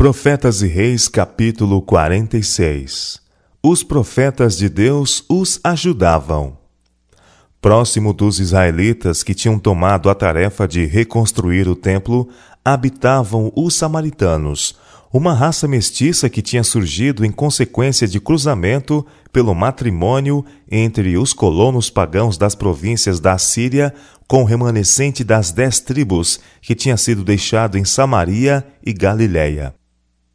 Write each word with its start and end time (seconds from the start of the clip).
Profetas 0.00 0.62
e 0.62 0.66
Reis, 0.66 1.08
capítulo 1.08 1.82
46 1.82 3.20
Os 3.62 3.82
profetas 3.82 4.56
de 4.56 4.66
Deus 4.66 5.22
os 5.28 5.60
ajudavam. 5.62 6.56
Próximo 7.60 8.14
dos 8.14 8.40
israelitas 8.40 9.22
que 9.22 9.34
tinham 9.34 9.58
tomado 9.58 10.08
a 10.08 10.14
tarefa 10.14 10.66
de 10.66 10.86
reconstruir 10.86 11.68
o 11.68 11.76
templo, 11.76 12.30
habitavam 12.64 13.52
os 13.54 13.74
samaritanos, 13.74 14.74
uma 15.12 15.34
raça 15.34 15.68
mestiça 15.68 16.30
que 16.30 16.40
tinha 16.40 16.64
surgido 16.64 17.22
em 17.22 17.30
consequência 17.30 18.08
de 18.08 18.18
cruzamento 18.18 19.06
pelo 19.30 19.54
matrimônio 19.54 20.42
entre 20.70 21.18
os 21.18 21.34
colonos 21.34 21.90
pagãos 21.90 22.38
das 22.38 22.54
províncias 22.54 23.20
da 23.20 23.36
Síria 23.36 23.94
com 24.26 24.44
o 24.44 24.46
remanescente 24.46 25.22
das 25.22 25.52
dez 25.52 25.78
tribos 25.78 26.40
que 26.62 26.74
tinha 26.74 26.96
sido 26.96 27.22
deixado 27.22 27.76
em 27.76 27.84
Samaria 27.84 28.66
e 28.82 28.94
Galiléia. 28.94 29.78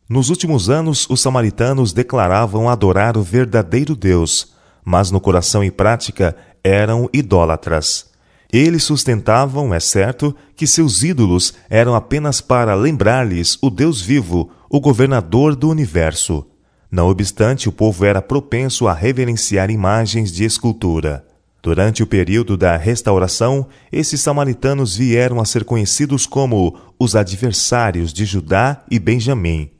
Nos 0.08 0.30
últimos 0.30 0.70
anos, 0.70 1.10
os 1.10 1.20
samaritanos 1.20 1.91
declaravam 1.91 2.70
adorar 2.70 3.18
o 3.18 3.23
verdadeiro 3.23 3.95
Deus, 3.95 4.54
mas 4.84 5.09
no 5.09 5.20
coração 5.20 5.64
e 5.64 5.72
prática 5.72 6.36
eram 6.64 7.09
idólatras. 7.12 8.12
Eles 8.54 8.84
sustentavam, 8.84 9.73
é 9.73 9.80
certo, 9.80 10.36
que 10.55 10.68
seus 10.68 11.02
ídolos 11.02 11.55
eram 11.68 11.95
apenas 11.95 12.40
para 12.40 12.76
lembrar-lhes 12.76 13.58
o 13.64 13.72
Deus 13.72 14.00
vivo, 14.00 14.52
o 14.70 14.80
governador 14.80 15.55
do 15.55 15.70
universo. 15.70 16.45
Não 16.92 17.09
obstante, 17.09 17.67
o 17.67 17.72
povo 17.72 18.06
era 18.06 18.22
propenso 18.22 18.88
a 18.88 18.94
reverenciar 18.94 19.72
imagens 19.72 20.31
de 20.31 20.45
escultura. 20.45 21.26
Durante 21.64 22.03
o 22.03 22.08
período 22.08 22.56
da 22.56 22.78
restauração, 22.78 23.66
esses 23.92 24.22
samaritanos 24.22 24.95
vieram 24.95 25.42
a 25.42 25.45
ser 25.45 25.66
conhecidos 25.66 26.28
como 26.28 26.78
os 27.00 27.16
adversários 27.16 28.14
de 28.14 28.23
Judá 28.23 28.84
e 28.90 29.00
Benjamim. 29.00 29.75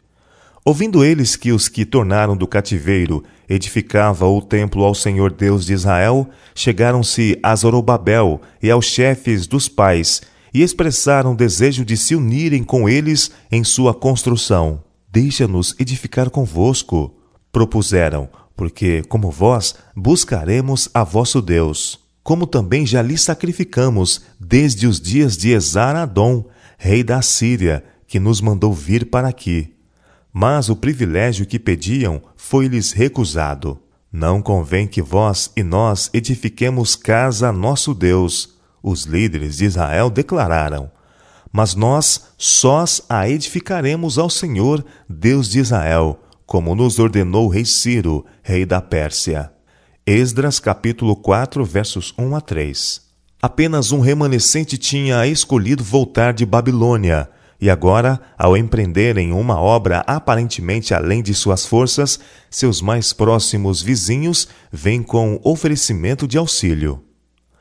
Ouvindo 0.68 1.06
eles 1.06 1.36
que 1.36 1.52
os 1.52 1.68
que 1.68 1.86
tornaram 1.86 2.36
do 2.36 2.48
cativeiro 2.48 3.24
edificava 3.48 4.26
o 4.26 4.42
templo 4.42 4.84
ao 4.84 4.96
Senhor 4.96 5.32
Deus 5.32 5.64
de 5.64 5.74
Israel, 5.74 6.28
chegaram-se 6.56 7.38
a 7.44 7.56
Zorobabel 7.56 8.42
e 8.64 8.72
aos 8.72 8.88
chefes 8.88 9.46
dos 9.46 9.70
pais 9.70 10.24
e 10.52 10.64
expressaram 10.64 11.36
desejo 11.36 11.86
de 11.86 11.96
se 11.96 12.16
unirem 12.16 12.64
com 12.64 12.90
eles 12.90 13.30
em 13.52 13.64
sua 13.64 13.94
construção. 13.94 14.84
Deixa-nos 15.12 15.76
edificar 15.78 16.32
convosco, 16.32 17.14
propuseram, 17.52 18.28
porque, 18.56 19.04
como 19.08 19.30
vós, 19.30 19.76
buscaremos 19.96 20.90
a 20.92 21.04
vosso 21.04 21.44
Deus, 21.44 22.00
como 22.24 22.48
também 22.48 22.88
já 22.88 23.04
lhe 23.04 23.20
sacrificamos 23.20 24.22
desde 24.40 24.88
os 24.88 25.00
dias 25.00 25.38
de 25.38 25.52
Esar-Adom, 25.52 26.44
rei 26.76 27.04
da 27.04 27.22
Síria, 27.22 27.84
que 28.08 28.20
nos 28.20 28.42
mandou 28.42 28.74
vir 28.74 29.12
para 29.12 29.28
aqui 29.28 29.75
mas 30.38 30.68
o 30.68 30.76
privilégio 30.76 31.46
que 31.46 31.58
pediam 31.58 32.22
foi-lhes 32.36 32.92
recusado. 32.92 33.80
Não 34.12 34.42
convém 34.42 34.86
que 34.86 35.02
vós 35.02 35.50
e 35.56 35.64
nós 35.64 36.10
edifiquemos 36.14 36.94
casa 36.94 37.48
a 37.48 37.52
nosso 37.54 37.94
Deus, 37.94 38.54
os 38.84 39.04
líderes 39.04 39.56
de 39.56 39.64
Israel 39.64 40.10
declararam. 40.10 40.92
Mas 41.54 41.74
nós 41.74 42.34
sós 42.38 43.02
a 43.08 43.30
edificaremos 43.30 44.18
ao 44.18 44.30
Senhor, 44.30 44.84
Deus 45.08 45.50
de 45.50 45.60
Israel, 45.60 46.20
como 46.46 46.76
nos 46.76 47.00
ordenou 47.00 47.46
o 47.46 47.50
rei 47.50 47.64
Ciro, 47.64 48.26
rei 48.44 48.66
da 48.66 48.82
Pérsia. 48.82 49.54
Esdras 50.06 50.60
capítulo 50.60 51.16
4, 51.16 51.64
versos 51.64 52.14
1 52.18 52.36
a 52.36 52.42
3. 52.42 53.02
Apenas 53.42 53.94
um 53.94 54.02
remanescente 54.02 54.78
tinha 54.78 55.26
escolhido 55.26 55.82
voltar 55.82 56.34
de 56.34 56.46
Babilônia, 56.46 57.30
e 57.66 57.70
agora, 57.70 58.22
ao 58.38 58.56
empreenderem 58.56 59.32
uma 59.32 59.60
obra 59.60 60.04
aparentemente 60.06 60.94
além 60.94 61.24
de 61.24 61.34
suas 61.34 61.66
forças, 61.66 62.20
seus 62.48 62.80
mais 62.80 63.12
próximos 63.12 63.82
vizinhos 63.82 64.48
vêm 64.72 65.02
com 65.02 65.40
oferecimento 65.44 66.28
de 66.28 66.38
auxílio. 66.38 67.04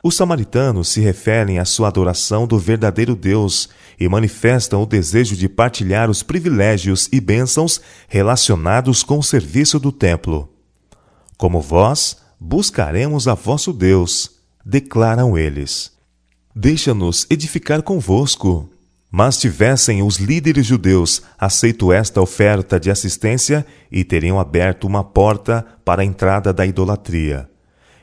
Os 0.03 0.15
samaritanos 0.15 0.89
se 0.89 1.01
referem 1.01 1.59
à 1.59 1.65
sua 1.65 1.89
adoração 1.89 2.47
do 2.47 2.59
verdadeiro 2.59 3.17
Deus 3.17 3.71
e 3.99 4.07
manifestam 4.07 4.83
o 4.83 4.87
desejo 4.87 5.35
de 5.35 5.49
partilhar 5.49 6.11
os 6.11 6.23
privilégios 6.23 7.09
e 7.11 7.19
bênçãos 7.19 7.81
relacionados 8.07 9.03
com 9.03 9.19
o 9.19 9.23
serviço 9.23 9.81
do 9.81 9.91
templo. 9.91 10.53
Como 11.39 11.63
vós, 11.63 12.19
buscaremos 12.39 13.27
a 13.27 13.33
vosso 13.33 13.73
Deus, 13.73 14.33
declaram 14.63 15.39
eles. 15.39 15.93
Deixa-nos 16.55 17.27
edificar 17.31 17.81
convosco, 17.83 18.69
mas 19.17 19.39
tivessem 19.39 20.03
os 20.03 20.17
líderes 20.17 20.67
judeus 20.67 21.23
aceito 21.39 21.93
esta 21.93 22.21
oferta 22.21 22.81
de 22.81 22.91
assistência 22.91 23.65
e 23.89 24.03
teriam 24.03 24.41
aberto 24.41 24.89
uma 24.89 25.05
porta 25.05 25.65
para 25.85 26.03
a 26.03 26.05
entrada 26.05 26.53
da 26.53 26.67
idolatria. 26.67 27.49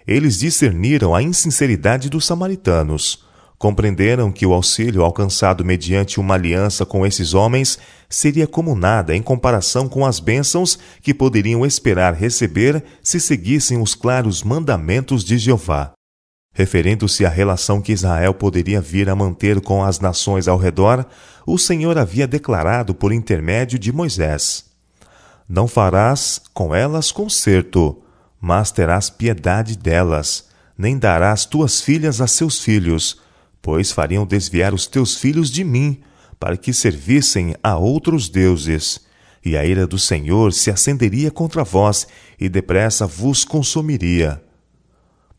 Eles 0.07 0.39
discerniram 0.39 1.13
a 1.13 1.22
insinceridade 1.22 2.09
dos 2.09 2.25
samaritanos. 2.25 3.25
Compreenderam 3.57 4.31
que 4.31 4.45
o 4.45 4.53
auxílio 4.53 5.03
alcançado 5.03 5.66
mediante 5.66 6.17
uma 6.17 6.35
aliança 6.35 6.85
com 6.85 7.05
esses 7.05 7.33
homens 7.33 7.78
seria 8.09 8.47
como 8.47 8.73
nada 8.73 9.13
em 9.13 9.22
comparação 9.22 9.89
com 9.89 10.05
as 10.05 10.17
bênçãos 10.22 10.79
que 11.01 11.13
poderiam 11.13 11.66
esperar 11.66 12.13
receber 12.13 12.81
se 13.03 13.19
seguissem 13.19 13.81
os 13.81 13.93
claros 13.93 14.43
mandamentos 14.43 15.25
de 15.25 15.38
Jeová. 15.38 15.91
Referendo-se 16.53 17.25
à 17.25 17.29
relação 17.29 17.81
que 17.81 17.94
Israel 17.94 18.34
poderia 18.34 18.81
vir 18.81 19.09
a 19.09 19.16
manter 19.16 19.62
com 19.62 19.84
as 19.84 20.01
nações 20.01 20.50
ao 20.50 20.57
redor, 20.57 21.06
o 21.45 21.57
Senhor 21.57 21.97
havia 21.97 22.28
declarado 22.28 22.94
por 22.94 23.13
intermédio 23.13 23.79
de 23.79 23.91
Moisés: 23.91 24.66
Não 25.47 25.66
farás 25.66 26.41
com 26.53 26.75
elas 26.75 27.09
concerto, 27.09 28.01
mas 28.40 28.69
terás 28.69 29.09
piedade 29.09 29.78
delas, 29.78 30.50
nem 30.78 30.97
darás 30.97 31.45
tuas 31.45 31.79
filhas 31.79 32.19
a 32.19 32.28
seus 32.28 32.59
filhos, 32.59 33.22
pois 33.61 33.94
fariam 33.94 34.25
desviar 34.25 34.73
os 34.73 34.85
teus 34.88 35.16
filhos 35.16 35.50
de 35.50 35.63
mim, 35.63 36.01
para 36.38 36.57
que 36.57 36.73
servissem 36.73 37.56
a 37.63 37.78
outros 37.78 38.28
deuses. 38.28 39.00
E 39.44 39.56
a 39.56 39.66
ira 39.66 39.88
do 39.88 39.97
Senhor 39.97 40.51
se 40.51 40.69
acenderia 40.69 41.31
contra 41.31 41.63
vós, 41.63 42.06
e 42.38 42.50
depressa 42.50 43.07
vos 43.07 43.45
consumiria 43.45 44.41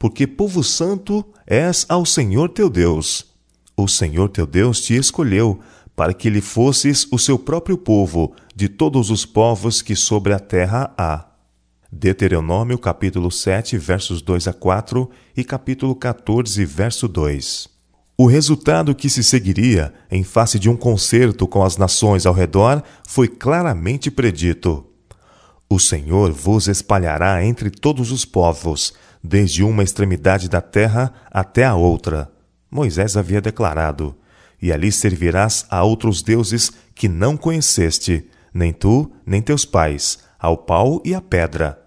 porque 0.02 0.26
povo 0.26 0.64
santo 0.64 1.24
és 1.46 1.86
ao 1.88 2.04
Senhor 2.04 2.48
teu 2.48 2.68
Deus. 2.68 3.24
O 3.76 3.86
Senhor 3.86 4.28
teu 4.30 4.48
Deus 4.48 4.80
te 4.80 4.96
escolheu 4.96 5.60
para 5.94 6.12
que 6.12 6.28
lhe 6.28 6.40
fosses 6.40 7.06
o 7.12 7.16
seu 7.20 7.38
próprio 7.38 7.78
povo 7.78 8.34
de 8.52 8.68
todos 8.68 9.10
os 9.10 9.24
povos 9.24 9.80
que 9.80 9.94
sobre 9.94 10.32
a 10.32 10.40
terra 10.40 10.92
há. 10.98 11.26
Deuteronômio 11.92 12.78
capítulo 12.78 13.30
7, 13.30 13.78
versos 13.78 14.20
2 14.20 14.48
a 14.48 14.52
4 14.52 15.08
e 15.36 15.44
capítulo 15.44 15.94
14, 15.94 16.64
verso 16.64 17.06
2. 17.06 17.68
O 18.18 18.26
resultado 18.26 18.96
que 18.96 19.08
se 19.08 19.22
seguiria 19.22 19.94
em 20.10 20.24
face 20.24 20.58
de 20.58 20.68
um 20.68 20.76
concerto 20.76 21.46
com 21.46 21.62
as 21.62 21.76
nações 21.76 22.26
ao 22.26 22.34
redor 22.34 22.82
foi 23.06 23.28
claramente 23.28 24.10
predito. 24.10 24.84
O 25.70 25.78
Senhor 25.78 26.32
vos 26.32 26.66
espalhará 26.66 27.44
entre 27.44 27.70
todos 27.70 28.10
os 28.10 28.24
povos, 28.24 28.92
desde 29.22 29.62
uma 29.62 29.82
extremidade 29.82 30.48
da 30.48 30.60
terra 30.60 31.12
até 31.30 31.64
a 31.64 31.74
outra. 31.74 32.30
Moisés 32.70 33.16
havia 33.16 33.40
declarado: 33.40 34.16
E 34.60 34.72
ali 34.72 34.90
servirás 34.90 35.64
a 35.70 35.84
outros 35.84 36.22
deuses 36.22 36.72
que 36.94 37.08
não 37.08 37.36
conheceste, 37.36 38.28
nem 38.52 38.72
tu, 38.72 39.12
nem 39.24 39.40
teus 39.40 39.64
pais, 39.64 40.18
ao 40.38 40.56
pau 40.56 41.00
e 41.04 41.14
à 41.14 41.20
pedra. 41.20 41.78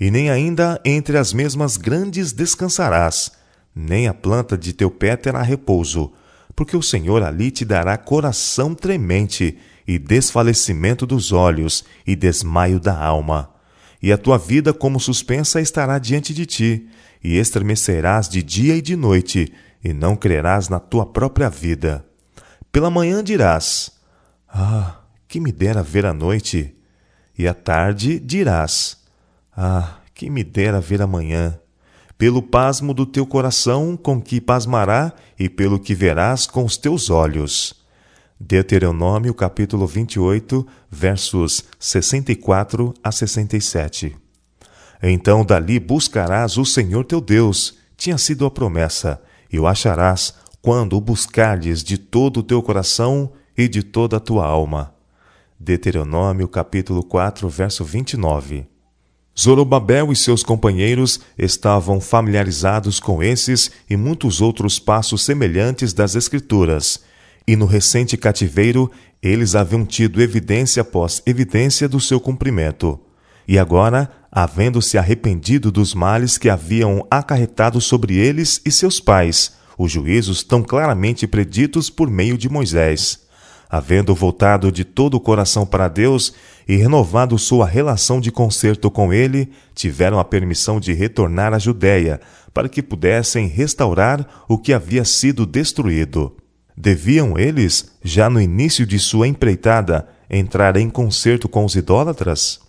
E 0.00 0.10
nem 0.10 0.30
ainda 0.30 0.80
entre 0.84 1.18
as 1.18 1.32
mesmas 1.32 1.76
grandes 1.76 2.32
descansarás, 2.32 3.32
nem 3.74 4.06
a 4.06 4.14
planta 4.14 4.56
de 4.56 4.72
teu 4.72 4.90
pé 4.90 5.16
terá 5.16 5.42
repouso, 5.42 6.12
porque 6.54 6.76
o 6.76 6.82
Senhor 6.82 7.22
ali 7.22 7.50
te 7.50 7.64
dará 7.64 7.96
coração 7.96 8.74
tremente, 8.74 9.58
e 9.86 9.98
desfalecimento 9.98 11.06
dos 11.06 11.32
olhos, 11.32 11.84
e 12.06 12.14
desmaio 12.14 12.78
da 12.78 12.96
alma 12.96 13.57
e 14.02 14.12
a 14.12 14.18
tua 14.18 14.38
vida 14.38 14.72
como 14.72 15.00
suspensa 15.00 15.60
estará 15.60 15.98
diante 15.98 16.32
de 16.32 16.46
ti, 16.46 16.88
e 17.22 17.36
estremecerás 17.36 18.28
de 18.28 18.42
dia 18.42 18.76
e 18.76 18.82
de 18.82 18.94
noite, 18.94 19.52
e 19.82 19.92
não 19.92 20.14
crerás 20.14 20.68
na 20.68 20.78
tua 20.78 21.04
própria 21.04 21.48
vida. 21.48 22.04
Pela 22.70 22.90
manhã 22.90 23.22
dirás: 23.22 23.90
Ah, 24.48 25.00
que 25.26 25.40
me 25.40 25.52
dera 25.52 25.82
ver 25.82 26.06
a 26.06 26.12
noite! 26.12 26.74
E 27.36 27.46
à 27.46 27.54
tarde 27.54 28.18
dirás: 28.18 28.98
Ah, 29.56 29.98
que 30.14 30.30
me 30.30 30.44
dera 30.44 30.80
ver 30.80 31.02
a 31.02 31.06
manhã! 31.06 31.58
Pelo 32.16 32.42
pasmo 32.42 32.92
do 32.92 33.06
teu 33.06 33.24
coração, 33.24 33.96
com 33.96 34.20
que 34.20 34.40
pasmará, 34.40 35.12
e 35.38 35.48
pelo 35.48 35.78
que 35.78 35.94
verás 35.94 36.46
com 36.46 36.64
os 36.64 36.76
teus 36.76 37.10
olhos. 37.10 37.77
Deuteronômio 38.40 39.34
capítulo 39.34 39.84
28, 39.84 40.64
versos 40.88 41.64
64 41.76 42.94
a 43.02 43.10
67. 43.10 44.16
Então 45.02 45.44
dali 45.44 45.80
buscarás 45.80 46.56
o 46.56 46.64
Senhor 46.64 47.04
teu 47.04 47.20
Deus, 47.20 47.76
tinha 47.96 48.16
sido 48.16 48.46
a 48.46 48.50
promessa, 48.50 49.20
e 49.52 49.58
o 49.58 49.66
acharás 49.66 50.34
quando 50.62 50.96
o 50.96 51.00
buscardes 51.00 51.82
de 51.82 51.98
todo 51.98 52.38
o 52.38 52.42
teu 52.44 52.62
coração 52.62 53.32
e 53.56 53.66
de 53.66 53.82
toda 53.82 54.18
a 54.18 54.20
tua 54.20 54.46
alma. 54.46 54.94
Deuteronômio 55.58 56.46
capítulo 56.46 57.02
4, 57.02 57.48
verso 57.48 57.84
29. 57.84 58.68
Zorobabel 59.36 60.12
e 60.12 60.16
seus 60.16 60.44
companheiros 60.44 61.20
estavam 61.36 62.00
familiarizados 62.00 63.00
com 63.00 63.20
esses 63.20 63.72
e 63.90 63.96
muitos 63.96 64.40
outros 64.40 64.78
passos 64.78 65.24
semelhantes 65.24 65.92
das 65.92 66.14
Escrituras, 66.14 67.00
e 67.48 67.56
no 67.56 67.64
recente 67.64 68.14
cativeiro 68.18 68.90
eles 69.22 69.54
haviam 69.54 69.86
tido 69.86 70.20
evidência 70.20 70.82
após 70.82 71.22
evidência 71.24 71.88
do 71.88 71.98
seu 71.98 72.20
cumprimento. 72.20 73.00
E 73.48 73.58
agora, 73.58 74.10
havendo-se 74.30 74.98
arrependido 74.98 75.72
dos 75.72 75.94
males 75.94 76.36
que 76.36 76.50
haviam 76.50 77.06
acarretado 77.10 77.80
sobre 77.80 78.16
eles 78.16 78.60
e 78.66 78.70
seus 78.70 79.00
pais, 79.00 79.54
os 79.78 79.90
juízos 79.90 80.44
tão 80.44 80.62
claramente 80.62 81.26
preditos 81.26 81.88
por 81.88 82.10
meio 82.10 82.36
de 82.36 82.50
Moisés. 82.50 83.26
Havendo 83.70 84.14
voltado 84.14 84.70
de 84.70 84.84
todo 84.84 85.14
o 85.14 85.20
coração 85.20 85.64
para 85.64 85.88
Deus 85.88 86.34
e 86.68 86.76
renovado 86.76 87.38
sua 87.38 87.66
relação 87.66 88.20
de 88.20 88.30
concerto 88.30 88.90
com 88.90 89.10
Ele, 89.10 89.50
tiveram 89.74 90.18
a 90.18 90.24
permissão 90.24 90.78
de 90.78 90.92
retornar 90.92 91.54
à 91.54 91.58
Judéia, 91.58 92.20
para 92.52 92.68
que 92.68 92.82
pudessem 92.82 93.46
restaurar 93.46 94.44
o 94.46 94.58
que 94.58 94.74
havia 94.74 95.04
sido 95.04 95.46
destruído. 95.46 96.36
Deviam 96.80 97.36
eles, 97.36 97.90
já 98.04 98.30
no 98.30 98.40
início 98.40 98.86
de 98.86 99.00
sua 99.00 99.26
empreitada, 99.26 100.06
entrar 100.30 100.76
em 100.76 100.88
concerto 100.88 101.48
com 101.48 101.64
os 101.64 101.74
idólatras? 101.74 102.60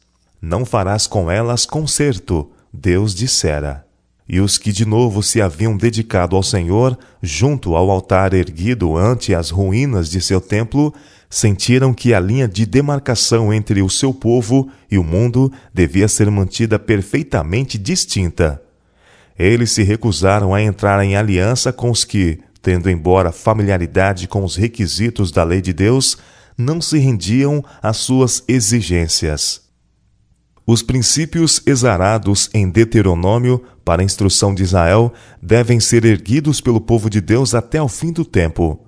Não 0.41 0.65
farás 0.65 1.05
com 1.05 1.29
elas 1.29 1.63
concerto, 1.63 2.49
Deus 2.73 3.13
dissera. 3.13 3.85
E 4.27 4.39
os 4.39 4.57
que 4.57 4.71
de 4.71 4.83
novo 4.83 5.21
se 5.21 5.39
haviam 5.39 5.77
dedicado 5.77 6.35
ao 6.35 6.41
Senhor, 6.41 6.97
junto 7.21 7.75
ao 7.75 7.91
altar 7.91 8.33
erguido 8.33 8.97
ante 8.97 9.35
as 9.35 9.51
ruínas 9.51 10.09
de 10.09 10.19
seu 10.21 10.41
templo, 10.41 10.91
sentiram 11.29 11.93
que 11.93 12.11
a 12.11 12.19
linha 12.19 12.47
de 12.47 12.65
demarcação 12.65 13.53
entre 13.53 13.79
o 13.83 13.89
seu 13.91 14.11
povo 14.11 14.71
e 14.89 14.97
o 14.97 15.03
mundo 15.03 15.51
devia 15.71 16.07
ser 16.07 16.31
mantida 16.31 16.79
perfeitamente 16.79 17.77
distinta. 17.77 18.59
Eles 19.37 19.69
se 19.71 19.83
recusaram 19.83 20.51
a 20.51 20.63
entrar 20.63 21.03
em 21.05 21.15
aliança 21.15 21.71
com 21.71 21.91
os 21.91 22.03
que, 22.03 22.39
tendo 22.61 22.89
embora 22.89 23.31
familiaridade 23.31 24.27
com 24.27 24.43
os 24.43 24.55
requisitos 24.55 25.31
da 25.31 25.43
lei 25.43 25.61
de 25.61 25.73
Deus, 25.73 26.17
não 26.57 26.81
se 26.81 26.97
rendiam 26.97 27.63
às 27.81 27.97
suas 27.97 28.43
exigências. 28.47 29.61
Os 30.67 30.83
princípios 30.83 31.61
exarados 31.65 32.49
em 32.53 32.69
Deuteronômio 32.69 33.63
para 33.83 34.03
a 34.03 34.05
instrução 34.05 34.53
de 34.53 34.61
Israel 34.61 35.11
devem 35.41 35.79
ser 35.79 36.05
erguidos 36.05 36.61
pelo 36.61 36.79
povo 36.79 37.09
de 37.09 37.19
Deus 37.19 37.55
até 37.55 37.81
o 37.81 37.87
fim 37.87 38.11
do 38.11 38.23
tempo. 38.23 38.85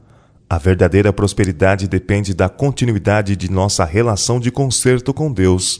A 0.47 0.59
verdadeira 0.59 1.11
prosperidade 1.11 1.87
depende 1.87 2.35
da 2.35 2.49
continuidade 2.49 3.35
de 3.35 3.49
nossa 3.49 3.83
relação 3.83 4.39
de 4.39 4.51
conserto 4.51 5.11
com 5.11 5.31
Deus. 5.31 5.79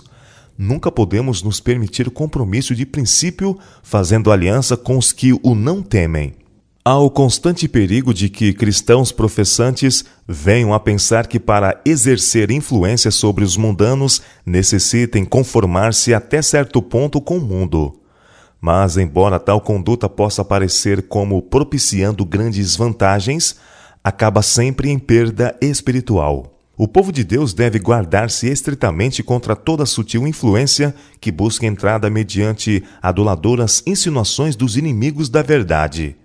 Nunca 0.57 0.91
podemos 0.91 1.43
nos 1.43 1.59
permitir 1.59 2.09
compromisso 2.09 2.73
de 2.73 2.85
princípio 2.85 3.59
fazendo 3.83 4.31
aliança 4.31 4.75
com 4.75 4.97
os 4.97 5.11
que 5.11 5.33
o 5.43 5.53
não 5.53 5.83
temem. 5.83 6.40
Há 6.83 6.97
o 6.97 7.11
constante 7.11 7.67
perigo 7.67 8.11
de 8.11 8.27
que 8.27 8.53
cristãos 8.53 9.11
professantes 9.11 10.03
venham 10.27 10.73
a 10.73 10.79
pensar 10.79 11.27
que, 11.27 11.39
para 11.39 11.79
exercer 11.85 12.49
influência 12.49 13.11
sobre 13.11 13.43
os 13.43 13.55
mundanos, 13.55 14.19
necessitem 14.43 15.23
conformar-se 15.23 16.11
até 16.11 16.41
certo 16.41 16.81
ponto 16.81 17.21
com 17.21 17.37
o 17.37 17.41
mundo. 17.41 17.99
Mas, 18.59 18.97
embora 18.97 19.39
tal 19.39 19.61
conduta 19.61 20.09
possa 20.09 20.43
parecer 20.43 21.03
como 21.03 21.39
propiciando 21.43 22.25
grandes 22.25 22.75
vantagens, 22.75 23.57
acaba 24.03 24.41
sempre 24.41 24.89
em 24.89 24.97
perda 24.97 25.55
espiritual. 25.61 26.59
O 26.75 26.87
povo 26.87 27.11
de 27.11 27.23
Deus 27.23 27.53
deve 27.53 27.77
guardar-se 27.77 28.47
estritamente 28.47 29.21
contra 29.21 29.55
toda 29.55 29.85
sutil 29.85 30.27
influência 30.27 30.95
que 31.19 31.31
busca 31.31 31.67
entrada 31.67 32.09
mediante 32.09 32.83
aduladoras 32.99 33.83
insinuações 33.85 34.55
dos 34.55 34.75
inimigos 34.77 35.29
da 35.29 35.43
verdade. 35.43 36.15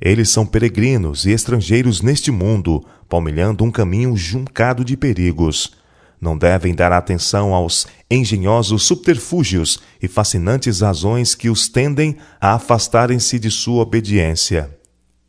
Eles 0.00 0.30
são 0.30 0.46
peregrinos 0.46 1.26
e 1.26 1.30
estrangeiros 1.30 2.00
neste 2.00 2.30
mundo, 2.30 2.84
palmilhando 3.08 3.62
um 3.62 3.70
caminho 3.70 4.16
juncado 4.16 4.84
de 4.84 4.96
perigos. 4.96 5.72
Não 6.20 6.36
devem 6.36 6.74
dar 6.74 6.92
atenção 6.92 7.54
aos 7.54 7.86
engenhosos 8.10 8.82
subterfúgios 8.84 9.80
e 10.02 10.08
fascinantes 10.08 10.80
razões 10.80 11.34
que 11.34 11.50
os 11.50 11.68
tendem 11.68 12.16
a 12.40 12.54
afastarem-se 12.54 13.38
de 13.38 13.50
sua 13.50 13.82
obediência. 13.82 14.78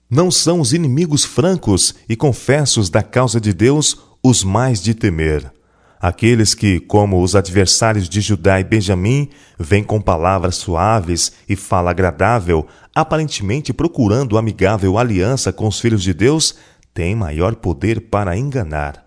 Não 0.10 0.30
são 0.30 0.60
os 0.60 0.74
inimigos 0.74 1.24
francos 1.24 1.96
e 2.08 2.16
confessos 2.16 2.90
da 2.90 3.02
causa 3.02 3.40
de 3.40 3.54
Deus 3.54 3.98
os 4.24 4.44
mais 4.44 4.82
de 4.82 4.94
temer. 4.94 5.52
Aqueles 6.02 6.56
que, 6.56 6.80
como 6.80 7.22
os 7.22 7.36
adversários 7.36 8.10
de 8.10 8.22
Judá 8.22 8.60
e 8.60 8.64
Benjamim, 8.64 9.30
vêm 9.60 9.84
com 9.84 10.02
palavras 10.02 10.56
suaves 10.56 11.32
e 11.48 11.56
fala 11.56 11.92
agradável, 11.92 12.68
aparentemente 12.94 13.74
procurando 13.74 14.38
amigável 14.38 14.98
aliança 14.98 15.52
com 15.52 15.68
os 15.68 15.80
filhos 15.80 16.04
de 16.04 16.14
Deus, 16.14 16.56
têm 16.94 17.16
maior 17.16 17.56
poder 17.56 18.02
para 18.02 18.38
enganar. 18.38 19.06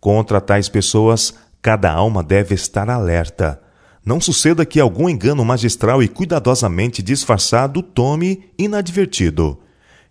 Contra 0.00 0.40
tais 0.40 0.68
pessoas, 0.68 1.34
cada 1.60 1.92
alma 1.92 2.22
deve 2.22 2.54
estar 2.54 2.88
alerta. 2.88 3.60
Não 4.04 4.20
suceda 4.20 4.64
que 4.64 4.78
algum 4.78 5.08
engano 5.08 5.44
magistral 5.44 6.00
e 6.00 6.06
cuidadosamente 6.06 7.02
disfarçado 7.02 7.82
tome 7.82 8.44
inadvertido. 8.56 9.58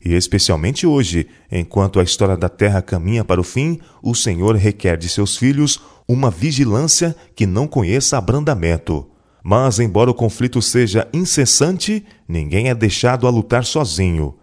E 0.04 0.14
especialmente 0.14 0.86
hoje, 0.86 1.28
enquanto 1.50 2.00
a 2.00 2.04
história 2.04 2.36
da 2.36 2.50
Terra 2.50 2.82
caminha 2.82 3.24
para 3.24 3.40
o 3.40 3.44
fim, 3.44 3.80
o 4.04 4.14
Senhor 4.14 4.56
requer 4.56 4.98
de 4.98 5.08
seus 5.08 5.38
filhos 5.38 5.80
uma 6.08 6.30
vigilância 6.30 7.16
que 7.34 7.48
não 7.48 7.68
conheça 7.68 8.18
abrandamento. 8.18 9.08
Mas, 9.48 9.78
embora 9.78 10.10
o 10.10 10.14
conflito 10.16 10.60
seja 10.60 11.08
incessante, 11.14 12.04
ninguém 12.28 12.70
é 12.70 12.74
deixado 12.74 13.28
a 13.28 13.30
lutar 13.30 13.64
sozinho. 13.64 14.34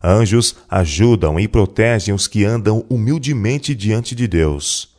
Anjos 0.00 0.54
ajudam 0.70 1.40
e 1.40 1.48
protegem 1.48 2.14
os 2.14 2.28
que 2.28 2.44
andam 2.44 2.86
humildemente 2.88 3.74
diante 3.74 4.14
de 4.14 4.28
Deus. 4.28 4.94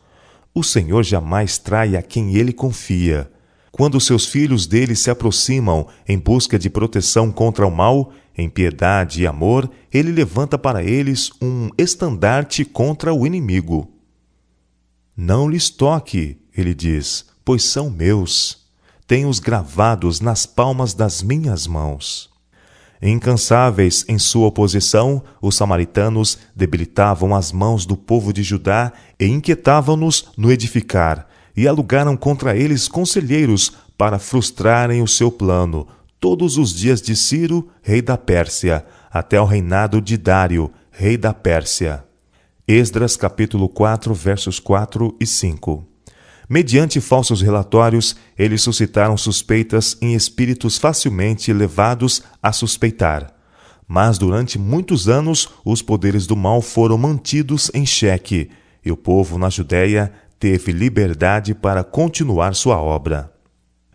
O 0.54 0.66
Senhor 0.66 1.02
jamais 1.02 1.58
trai 1.58 1.96
a 1.96 2.02
quem 2.02 2.36
ele 2.36 2.52
confia. 2.52 3.32
Quando 3.72 4.02
seus 4.02 4.26
filhos 4.26 4.68
dele 4.68 4.98
se 4.98 5.10
aproximam 5.10 5.88
em 6.06 6.20
busca 6.20 6.60
de 6.60 6.70
proteção 6.70 7.32
contra 7.32 7.66
o 7.66 7.72
mal, 7.72 8.12
em 8.38 8.50
piedade 8.50 9.22
e 9.22 9.28
amor, 9.28 9.72
ele 9.94 10.12
levanta 10.12 10.58
para 10.58 10.84
eles 10.84 11.32
um 11.42 11.70
estandarte 11.78 12.66
contra 12.66 13.14
o 13.14 13.26
inimigo. 13.26 13.90
Não 15.16 15.48
lhes 15.48 15.70
toque, 15.70 16.38
ele 16.54 16.74
diz, 16.74 17.28
pois 17.46 17.64
são 17.64 17.90
meus. 17.90 18.63
Tenho-os 19.08 19.40
gravados 19.40 20.20
nas 20.20 20.46
palmas 20.46 20.94
das 20.94 21.22
minhas 21.22 21.68
mãos. 21.68 22.34
Incansáveis 23.02 24.06
em 24.08 24.18
sua 24.18 24.48
oposição, 24.48 25.22
os 25.42 25.56
samaritanos 25.56 26.38
debilitavam 26.56 27.36
as 27.36 27.52
mãos 27.52 27.86
do 27.86 27.98
povo 27.98 28.32
de 28.32 28.42
Judá 28.42 28.94
e 29.20 29.26
inquietavam-nos 29.26 30.30
no 30.38 30.50
edificar, 30.50 31.28
e 31.56 31.68
alugaram 31.68 32.16
contra 32.16 32.56
eles 32.56 32.88
conselheiros 32.88 33.74
para 33.98 34.18
frustrarem 34.18 35.02
o 35.02 35.08
seu 35.08 35.30
plano, 35.30 35.86
todos 36.18 36.58
os 36.58 36.74
dias 36.74 37.02
de 37.02 37.14
Ciro, 37.16 37.70
rei 37.82 38.02
da 38.02 38.18
Pérsia, 38.18 38.86
até 39.12 39.40
o 39.40 39.46
reinado 39.46 40.00
de 40.00 40.16
Dário, 40.16 40.72
rei 40.90 41.18
da 41.18 41.34
Pérsia. 41.34 42.06
Esdras 42.66 43.18
capítulo 43.18 43.68
4, 43.68 44.14
versos 44.14 44.62
4 44.62 45.14
e 45.20 45.28
5. 45.28 45.93
Mediante 46.50 47.00
falsos 47.00 47.42
relatórios, 47.42 48.16
eles 48.38 48.62
suscitaram 48.62 49.18
suspeitas 49.18 49.98
em 50.02 50.14
espíritos 50.14 50.78
facilmente 50.78 51.54
levados 51.54 52.22
a 52.42 52.52
suspeitar. 52.52 53.34
Mas 53.88 54.18
durante 54.18 54.58
muitos 54.60 55.08
anos, 55.08 55.50
os 55.64 55.82
poderes 55.82 56.26
do 56.28 56.36
mal 56.36 56.62
foram 56.62 56.98
mantidos 56.98 57.72
em 57.74 57.86
xeque, 57.86 58.50
e 58.84 58.92
o 58.92 58.98
povo 58.98 59.38
na 59.38 59.50
Judéia 59.50 60.12
teve 60.40 60.72
liberdade 60.72 61.54
para 61.54 61.84
continuar 61.84 62.54
sua 62.56 62.78
obra. 62.78 63.32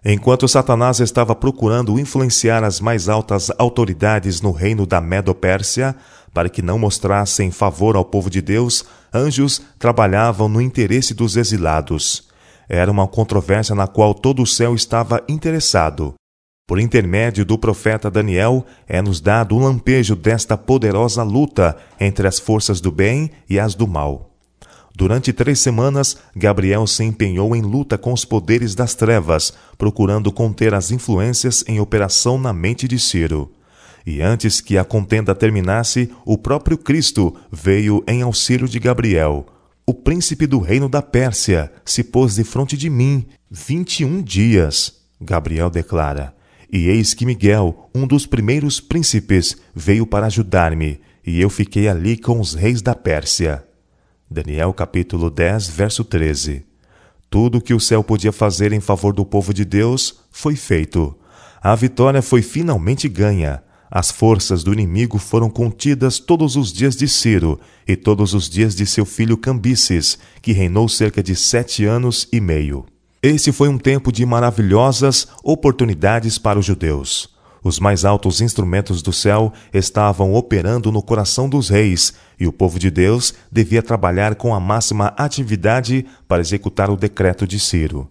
Enquanto 0.05 0.49
Satanás 0.49 1.01
estava 1.01 1.35
procurando 1.35 1.99
influenciar 1.99 2.65
as 2.65 2.81
mais 2.81 3.09
altas 3.09 3.51
autoridades 3.59 4.41
no 4.41 4.53
reino 4.53 4.87
da 4.87 5.01
Medo-Pérsia, 5.01 5.95
para 6.33 6.49
que 6.49 6.63
não 6.63 6.79
mostrassem 6.79 7.51
favor 7.51 7.97
ao 7.97 8.05
povo 8.05 8.31
de 8.31 8.41
Deus, 8.41 8.85
anjos 9.13 9.61
trabalhavam 9.79 10.49
no 10.49 10.61
interesse 10.61 11.13
dos 11.13 11.37
exilados. 11.37 12.28
Era 12.69 12.91
uma 12.91 13.09
controvérsia 13.09 13.75
na 13.75 13.87
qual 13.87 14.13
todo 14.13 14.43
o 14.43 14.47
céu 14.47 14.75
estava 14.75 15.23
interessado. 15.29 16.15
Por 16.67 16.79
intermédio 16.79 17.47
do 17.47 17.57
profeta 17.57 18.11
Daniel, 18.11 18.67
é-nos 18.87 19.23
dado 19.23 19.57
um 19.57 19.61
lampejo 19.61 20.15
desta 20.15 20.55
poderosa 20.55 21.23
luta 21.23 21.75
entre 21.99 22.29
as 22.29 22.39
forças 22.39 22.79
do 22.79 22.93
bem 22.93 23.31
e 23.49 23.59
as 23.59 23.75
do 23.75 23.87
mal. 23.87 24.29
Durante 24.95 25.33
três 25.33 25.61
semanas, 25.61 26.19
Gabriel 26.37 26.87
se 26.87 27.05
empenhou 27.05 27.57
em 27.57 27.63
luta 27.63 27.97
com 27.97 28.13
os 28.13 28.25
poderes 28.25 28.75
das 28.75 28.95
trevas, 28.95 29.55
procurando 29.79 30.31
conter 30.31 30.75
as 30.75 30.91
influências 30.91 31.65
em 31.67 31.81
operação 31.81 32.37
na 32.37 32.53
mente 32.53 32.87
de 32.87 32.99
Ciro. 32.99 33.51
E 34.05 34.21
antes 34.21 34.61
que 34.61 34.77
a 34.77 34.85
contenda 34.85 35.35
terminasse, 35.35 36.11
o 36.25 36.37
próprio 36.37 36.77
Cristo 36.77 37.35
veio 37.51 38.05
em 38.07 38.21
auxílio 38.23 38.69
de 38.69 38.79
Gabriel. 38.79 39.47
O 39.89 39.95
príncipe 39.95 40.47
do 40.47 40.59
reino 40.59 40.87
da 40.87 41.01
Pérsia, 41.01 41.73
se 41.83 42.05
pôs 42.05 42.35
de 42.35 42.45
frente 42.45 42.77
de 42.77 42.91
mim 42.91 43.25
vinte 43.51 44.01
e 44.01 44.05
um 44.05 44.21
dias. 44.21 45.01
Gabriel 45.19 45.71
declara. 45.71 46.35
E 46.71 46.91
eis 46.91 47.15
que 47.15 47.25
Miguel, 47.25 47.89
um 47.95 48.07
dos 48.07 48.27
primeiros 48.27 48.83
príncipes, 48.83 49.57
veio 49.75 50.07
para 50.07 50.27
ajudar-me, 50.27 51.01
e 51.27 51.41
eu 51.41 51.49
fiquei 51.49 51.89
ali 51.89 52.19
com 52.19 52.39
os 52.39 52.53
reis 52.53 52.83
da 52.83 52.95
Pérsia. 52.95 53.65
Daniel 54.31 54.75
capítulo 54.75 55.31
10, 55.31 55.69
verso 55.69 56.05
13. 56.05 56.67
Tudo 57.31 57.57
o 57.57 57.63
que 57.63 57.73
o 57.73 57.81
céu 57.81 58.05
podia 58.05 58.31
fazer 58.31 58.75
em 58.75 58.81
favor 58.81 59.15
do 59.15 59.25
povo 59.25 59.55
de 59.55 59.65
Deus 59.65 60.21
foi 60.31 60.55
feito. 60.55 61.17
A 61.63 61.75
vitória 61.75 62.21
foi 62.21 62.43
finalmente 62.43 63.09
ganha. 63.09 63.63
As 63.91 64.11
forças 64.11 64.63
do 64.63 64.73
inimigo 64.73 65.19
foram 65.19 65.49
contidas 65.49 66.19
todos 66.19 66.57
os 66.57 66.73
dias 66.73 66.95
de 66.95 67.09
Ciro 67.09 67.59
e 67.87 67.97
todos 67.97 68.35
os 68.35 68.49
dias 68.49 68.75
de 68.75 68.85
seu 68.85 69.07
filho 69.07 69.37
Cambises, 69.37 70.19
que 70.43 70.53
reinou 70.53 70.89
cerca 70.89 71.23
de 71.23 71.35
sete 71.35 71.87
anos 71.87 72.29
e 72.31 72.41
meio. 72.41 72.85
Esse 73.23 73.51
foi 73.51 73.69
um 73.69 73.79
tempo 73.79 74.13
de 74.13 74.25
maravilhosas 74.27 75.27
oportunidades 75.43 76.39
para 76.39 76.59
os 76.59 76.67
judeus. 76.67 77.37
Os 77.65 77.81
mais 77.81 78.05
altos 78.05 78.41
instrumentos 78.41 79.03
do 79.03 79.13
céu 79.13 79.53
estavam 79.75 80.35
operando 80.35 80.93
no 80.93 81.03
coração 81.03 81.49
dos 81.49 81.69
reis, 81.69 82.15
e 82.39 82.47
o 82.47 82.53
povo 82.53 82.79
de 82.79 82.91
Deus 82.91 83.35
devia 83.51 83.83
trabalhar 83.83 84.37
com 84.37 84.55
a 84.55 84.61
máxima 84.61 85.09
atividade 85.17 86.07
para 86.29 86.41
executar 86.41 86.91
o 86.91 86.97
decreto 86.97 87.47
de 87.47 87.59
Ciro. 87.59 88.09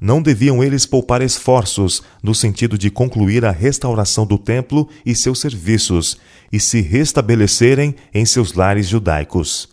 Não 0.00 0.22
deviam 0.22 0.62
eles 0.62 0.86
poupar 0.86 1.22
esforços 1.22 2.02
no 2.22 2.34
sentido 2.34 2.78
de 2.78 2.90
concluir 2.90 3.44
a 3.44 3.50
restauração 3.50 4.24
do 4.24 4.38
templo 4.38 4.88
e 5.04 5.14
seus 5.14 5.40
serviços 5.40 6.16
e 6.52 6.60
se 6.60 6.80
restabelecerem 6.80 7.94
em 8.14 8.24
seus 8.24 8.52
lares 8.52 8.86
judaicos. 8.86 9.68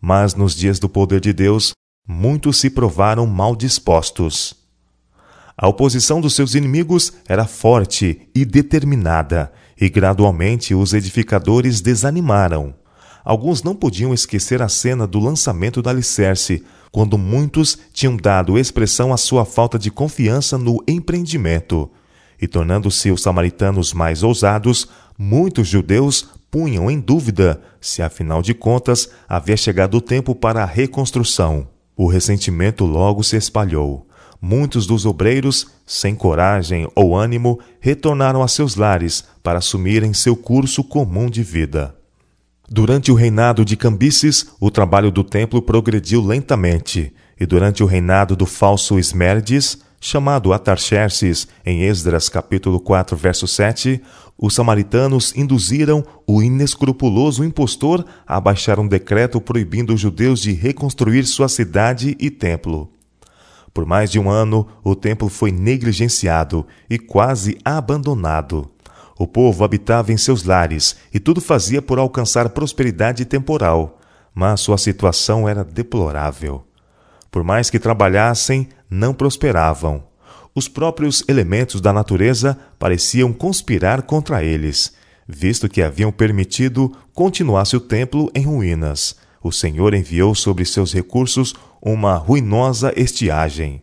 Mas 0.00 0.34
nos 0.34 0.54
dias 0.54 0.78
do 0.78 0.88
poder 0.88 1.20
de 1.20 1.32
Deus, 1.32 1.72
muitos 2.06 2.58
se 2.58 2.70
provaram 2.70 3.26
mal 3.26 3.54
dispostos. 3.54 4.54
A 5.56 5.66
oposição 5.68 6.20
dos 6.20 6.34
seus 6.34 6.54
inimigos 6.54 7.12
era 7.28 7.44
forte 7.44 8.28
e 8.34 8.44
determinada, 8.44 9.52
e 9.80 9.88
gradualmente 9.88 10.74
os 10.74 10.92
edificadores 10.92 11.80
desanimaram. 11.80 12.74
Alguns 13.24 13.62
não 13.62 13.74
podiam 13.74 14.14
esquecer 14.14 14.62
a 14.62 14.68
cena 14.68 15.06
do 15.06 15.18
lançamento 15.18 15.82
do 15.82 15.90
alicerce, 15.90 16.64
quando 16.90 17.18
muitos 17.18 17.78
tinham 17.92 18.16
dado 18.16 18.58
expressão 18.58 19.12
à 19.12 19.16
sua 19.16 19.44
falta 19.44 19.78
de 19.78 19.90
confiança 19.90 20.56
no 20.56 20.82
empreendimento. 20.86 21.90
E 22.40 22.46
tornando-se 22.46 23.10
os 23.10 23.22
samaritanos 23.22 23.92
mais 23.92 24.22
ousados, 24.22 24.88
muitos 25.18 25.68
judeus 25.68 26.28
punham 26.50 26.90
em 26.90 26.98
dúvida 26.98 27.60
se, 27.80 28.02
afinal 28.02 28.42
de 28.42 28.54
contas, 28.54 29.10
havia 29.28 29.56
chegado 29.56 29.96
o 29.96 30.00
tempo 30.00 30.34
para 30.34 30.62
a 30.62 30.66
reconstrução. 30.66 31.68
O 31.96 32.06
ressentimento 32.06 32.84
logo 32.84 33.22
se 33.22 33.36
espalhou. 33.36 34.06
Muitos 34.40 34.86
dos 34.86 35.04
obreiros, 35.04 35.66
sem 35.84 36.14
coragem 36.14 36.88
ou 36.94 37.16
ânimo, 37.16 37.58
retornaram 37.80 38.40
a 38.40 38.46
seus 38.46 38.76
lares 38.76 39.24
para 39.42 39.58
assumirem 39.58 40.14
seu 40.14 40.36
curso 40.36 40.84
comum 40.84 41.28
de 41.28 41.42
vida. 41.42 41.97
Durante 42.70 43.10
o 43.10 43.14
reinado 43.14 43.64
de 43.64 43.78
Cambises, 43.78 44.48
o 44.60 44.70
trabalho 44.70 45.10
do 45.10 45.24
templo 45.24 45.62
progrediu 45.62 46.20
lentamente, 46.20 47.14
e 47.40 47.46
durante 47.46 47.82
o 47.82 47.86
reinado 47.86 48.36
do 48.36 48.44
falso 48.44 48.98
Esmerdes, 48.98 49.78
chamado 49.98 50.52
Atarxerxes, 50.52 51.48
em 51.64 51.84
Esdras 51.84 52.28
capítulo 52.28 52.78
4, 52.78 53.16
verso 53.16 53.48
7, 53.48 54.02
os 54.36 54.54
samaritanos 54.54 55.34
induziram 55.34 56.04
o 56.26 56.42
inescrupuloso 56.42 57.42
impostor 57.42 58.04
a 58.26 58.38
baixar 58.38 58.78
um 58.78 58.86
decreto 58.86 59.40
proibindo 59.40 59.94
os 59.94 60.00
judeus 60.00 60.42
de 60.42 60.52
reconstruir 60.52 61.24
sua 61.24 61.48
cidade 61.48 62.18
e 62.20 62.30
templo. 62.30 62.92
Por 63.72 63.86
mais 63.86 64.10
de 64.10 64.18
um 64.18 64.28
ano, 64.28 64.66
o 64.84 64.94
templo 64.94 65.30
foi 65.30 65.50
negligenciado 65.50 66.66
e 66.90 66.98
quase 66.98 67.56
abandonado. 67.64 68.70
O 69.18 69.26
povo 69.26 69.64
habitava 69.64 70.12
em 70.12 70.16
seus 70.16 70.44
lares 70.44 70.96
e 71.12 71.18
tudo 71.18 71.40
fazia 71.40 71.82
por 71.82 71.98
alcançar 71.98 72.50
prosperidade 72.50 73.24
temporal, 73.24 73.98
mas 74.32 74.60
sua 74.60 74.78
situação 74.78 75.48
era 75.48 75.64
deplorável. 75.64 76.64
Por 77.28 77.42
mais 77.42 77.68
que 77.68 77.80
trabalhassem, 77.80 78.68
não 78.88 79.12
prosperavam. 79.12 80.04
Os 80.54 80.68
próprios 80.68 81.24
elementos 81.28 81.80
da 81.80 81.92
natureza 81.92 82.56
pareciam 82.78 83.32
conspirar 83.32 84.02
contra 84.02 84.44
eles, 84.44 84.92
visto 85.26 85.68
que 85.68 85.82
haviam 85.82 86.12
permitido 86.12 86.96
continuasse 87.12 87.76
o 87.76 87.80
templo 87.80 88.30
em 88.34 88.44
ruínas. 88.44 89.16
O 89.42 89.50
Senhor 89.50 89.94
enviou 89.94 90.34
sobre 90.34 90.64
seus 90.64 90.92
recursos 90.92 91.54
uma 91.82 92.14
ruinosa 92.14 92.92
estiagem. 92.96 93.82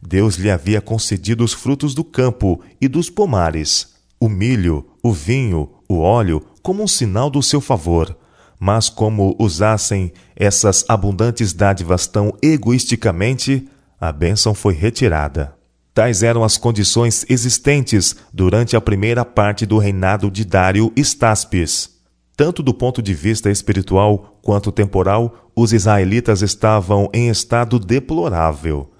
Deus 0.00 0.36
lhe 0.36 0.50
havia 0.50 0.80
concedido 0.80 1.42
os 1.42 1.52
frutos 1.52 1.94
do 1.94 2.04
campo 2.04 2.60
e 2.80 2.86
dos 2.86 3.10
pomares, 3.10 3.97
o 4.20 4.28
milho, 4.28 4.86
o 5.02 5.12
vinho, 5.12 5.70
o 5.88 5.98
óleo, 5.98 6.44
como 6.62 6.82
um 6.82 6.88
sinal 6.88 7.30
do 7.30 7.42
seu 7.42 7.60
favor. 7.60 8.16
Mas 8.58 8.88
como 8.88 9.36
usassem 9.38 10.12
essas 10.34 10.84
abundantes 10.88 11.52
dádivas 11.52 12.06
tão 12.06 12.32
egoisticamente, 12.42 13.68
a 14.00 14.10
bênção 14.12 14.54
foi 14.54 14.74
retirada. 14.74 15.54
Tais 15.94 16.22
eram 16.22 16.44
as 16.44 16.56
condições 16.56 17.24
existentes 17.28 18.14
durante 18.32 18.76
a 18.76 18.80
primeira 18.80 19.24
parte 19.24 19.66
do 19.66 19.78
reinado 19.78 20.30
de 20.30 20.44
Dário 20.44 20.92
Staspes. 20.96 21.98
Tanto 22.36 22.62
do 22.62 22.72
ponto 22.72 23.02
de 23.02 23.14
vista 23.14 23.50
espiritual 23.50 24.38
quanto 24.42 24.70
temporal, 24.70 25.50
os 25.56 25.72
israelitas 25.72 26.40
estavam 26.40 27.10
em 27.12 27.28
estado 27.28 27.80
deplorável. 27.80 28.92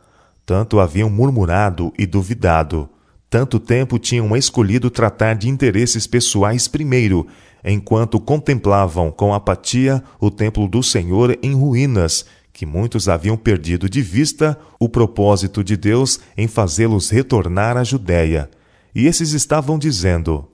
Tanto 0.45 0.81
haviam 0.81 1.09
murmurado 1.09 1.93
e 1.97 2.05
duvidado, 2.05 2.89
tanto 3.31 3.61
tempo 3.61 3.99
tinham 3.99 4.37
escolhido 4.37 4.91
tratar 4.91 5.35
de 5.35 5.49
interesses 5.49 6.07
pessoais 6.07 6.67
primeiro, 6.67 7.27
enquanto 7.65 8.21
contemplavam 8.21 9.11
com 9.11 9.35
apatia 9.35 10.03
o 10.21 10.31
templo 10.31 10.69
do 10.69 10.83
Senhor 10.83 11.39
em 11.43 11.55
ruínas 11.55 12.25
que 12.59 12.67
muitos 12.67 13.09
haviam 13.09 13.37
perdido 13.37 13.89
de 13.89 14.03
vista 14.03 14.59
o 14.81 14.89
propósito 14.89 15.63
de 15.63 15.77
Deus 15.77 16.19
em 16.37 16.49
fazê-los 16.49 17.09
retornar 17.09 17.77
à 17.77 17.85
Judéia. 17.85 18.51
E 18.93 19.07
esses 19.07 19.33
estavam 19.33 19.79
dizendo: 19.79 20.51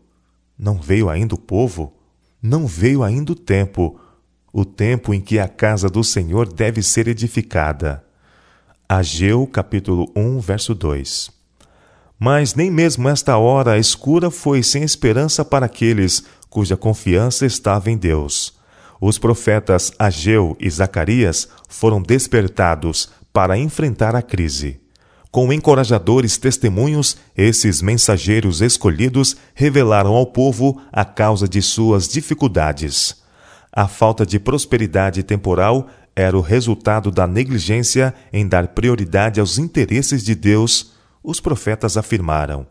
Não 0.59 0.78
veio 0.78 1.09
ainda 1.09 1.35
o 1.35 1.38
povo? 1.38 1.95
Não 2.43 2.66
veio 2.66 3.02
ainda 3.02 3.33
o 3.33 3.35
tempo, 3.35 3.99
o 4.52 4.66
tempo 4.66 5.14
em 5.14 5.21
que 5.23 5.38
a 5.38 5.49
casa 5.49 5.88
do 5.88 6.04
Senhor 6.04 6.47
deve 6.52 6.83
ser 6.83 7.09
edificada. 7.09 8.04
Ageu 8.87 9.47
capítulo 9.47 10.12
1, 10.14 10.40
verso 10.40 10.75
2. 10.75 11.33
Mas 12.18 12.54
nem 12.54 12.71
mesmo 12.71 13.09
esta 13.09 13.37
hora 13.37 13.78
escura 13.78 14.30
foi 14.30 14.62
sem 14.62 14.83
esperança 14.83 15.44
para 15.44 15.66
aqueles 15.66 16.25
cuja 16.49 16.76
confiança 16.76 17.44
estava 17.44 17.90
em 17.90 17.97
Deus 17.97 18.54
os 19.06 19.18
profetas 19.18 19.92
Ageu 19.99 20.56
e 20.59 20.71
Zacarias 20.71 21.47
foram 21.68 22.00
despertados 22.00 23.11
para 23.35 23.59
enfrentar 23.59 24.16
a 24.16 24.23
crise. 24.23 24.80
Com 25.30 25.52
encorajadores 25.52 26.38
testemunhos, 26.38 27.18
esses 27.37 27.83
mensageiros 27.83 28.62
escolhidos 28.62 29.37
revelaram 29.52 30.14
ao 30.14 30.25
povo 30.25 30.80
a 30.90 31.04
causa 31.04 31.47
de 31.47 31.61
suas 31.61 32.09
dificuldades. 32.09 33.23
A 33.71 33.87
falta 33.87 34.25
de 34.25 34.38
prosperidade 34.38 35.23
temporal 35.23 35.88
era 36.16 36.38
o 36.38 36.40
resultado 36.40 37.11
da 37.11 37.26
negligência 37.26 38.14
em 38.33 38.49
dar 38.49 38.68
prioridade 38.68 39.38
aos 39.38 39.59
interesses 39.59 40.25
de 40.25 40.35
Deus, 40.35 40.93
os 41.25 41.40
profetas 41.40 41.97
afirmaram. 41.97 42.66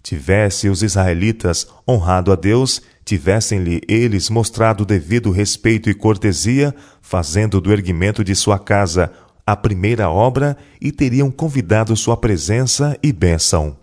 Tivesse 0.00 0.68
os 0.68 0.84
israelitas 0.84 1.66
honrado 1.86 2.30
a 2.30 2.36
Deus, 2.36 2.80
tivessem-lhe 3.04 3.82
eles 3.88 4.30
mostrado 4.30 4.84
devido 4.84 5.32
respeito 5.32 5.90
e 5.90 5.94
cortesia, 5.94 6.72
fazendo 7.02 7.60
do 7.60 7.72
erguimento 7.72 8.22
de 8.22 8.36
sua 8.36 8.56
casa 8.56 9.10
a 9.44 9.56
primeira 9.56 10.08
obra, 10.08 10.56
e 10.80 10.92
teriam 10.92 11.30
convidado 11.30 11.96
sua 11.96 12.16
presença 12.16 12.96
e 13.02 13.12
bênção. 13.12 13.76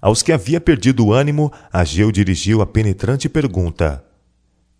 Aos 0.00 0.22
que 0.22 0.32
havia 0.32 0.60
perdido 0.60 1.06
o 1.06 1.12
ânimo, 1.12 1.52
Ageu 1.72 2.10
dirigiu 2.10 2.62
a 2.62 2.66
penetrante 2.66 3.28
pergunta: 3.28 4.02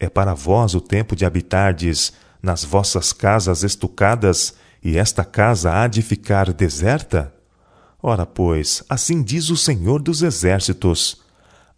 É 0.01 0.09
para 0.09 0.35
vós 0.35 0.75
o 0.75 0.81
tempo 0.81 1.15
de 1.15 1.27
habitardes 1.27 2.13
nas 2.43 2.65
vossas 2.65 3.13
casas 3.13 3.63
estucadas, 3.63 4.55
e 4.83 4.97
esta 4.97 5.25
casa 5.25 5.73
há 5.73 5.87
de 5.87 6.01
ficar 6.01 6.53
deserta? 6.53 7.36
Ora, 8.03 8.26
pois, 8.26 8.83
assim 8.88 9.23
diz 9.23 9.49
o 9.50 9.57
Senhor 9.57 10.03
dos 10.03 10.23
Exércitos: 10.23 11.23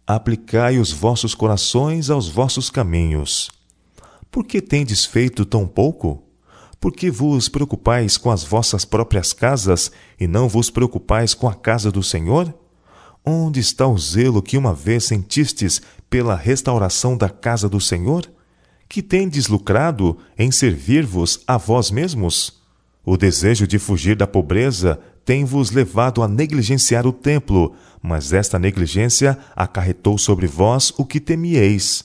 Aplicai 0.05 0.77
os 0.77 0.91
vossos 0.91 1.33
corações 1.33 2.09
aos 2.09 2.27
vossos 2.27 2.69
caminhos. 2.69 3.49
Por 4.31 4.45
que 4.45 4.61
tendes 4.61 5.05
feito 5.05 5.45
tão 5.45 5.65
pouco? 5.65 6.23
Por 6.79 6.93
que 6.93 7.11
vos 7.11 7.49
preocupais 7.49 8.17
com 8.17 8.31
as 8.31 8.43
vossas 8.43 8.85
próprias 8.85 9.33
casas 9.33 9.91
e 10.19 10.27
não 10.27 10.47
vos 10.47 10.69
preocupais 10.69 11.33
com 11.33 11.47
a 11.47 11.53
casa 11.53 11.91
do 11.91 12.01
Senhor? 12.01 12.53
Onde 13.25 13.59
está 13.59 13.85
o 13.85 13.97
zelo 13.97 14.41
que 14.41 14.57
uma 14.57 14.73
vez 14.73 15.05
sentistes 15.05 15.81
pela 16.09 16.35
restauração 16.35 17.17
da 17.17 17.29
casa 17.29 17.67
do 17.67 17.81
Senhor? 17.81 18.29
Que 18.87 19.01
tendes 19.01 19.47
lucrado 19.47 20.17
em 20.37 20.51
servir-vos 20.51 21.41
a 21.45 21.57
vós 21.57 21.91
mesmos? 21.91 22.61
O 23.05 23.17
desejo 23.17 23.67
de 23.67 23.77
fugir 23.77 24.15
da 24.15 24.27
pobreza 24.27 24.99
tem-vos 25.29 25.69
levado 25.69 26.23
a 26.23 26.27
negligenciar 26.27 27.05
o 27.05 27.13
templo, 27.13 27.75
mas 28.01 28.33
esta 28.33 28.57
negligência 28.57 29.37
acarretou 29.55 30.17
sobre 30.17 30.47
vós 30.47 30.91
o 30.97 31.05
que 31.05 31.19
temieis. 31.19 32.03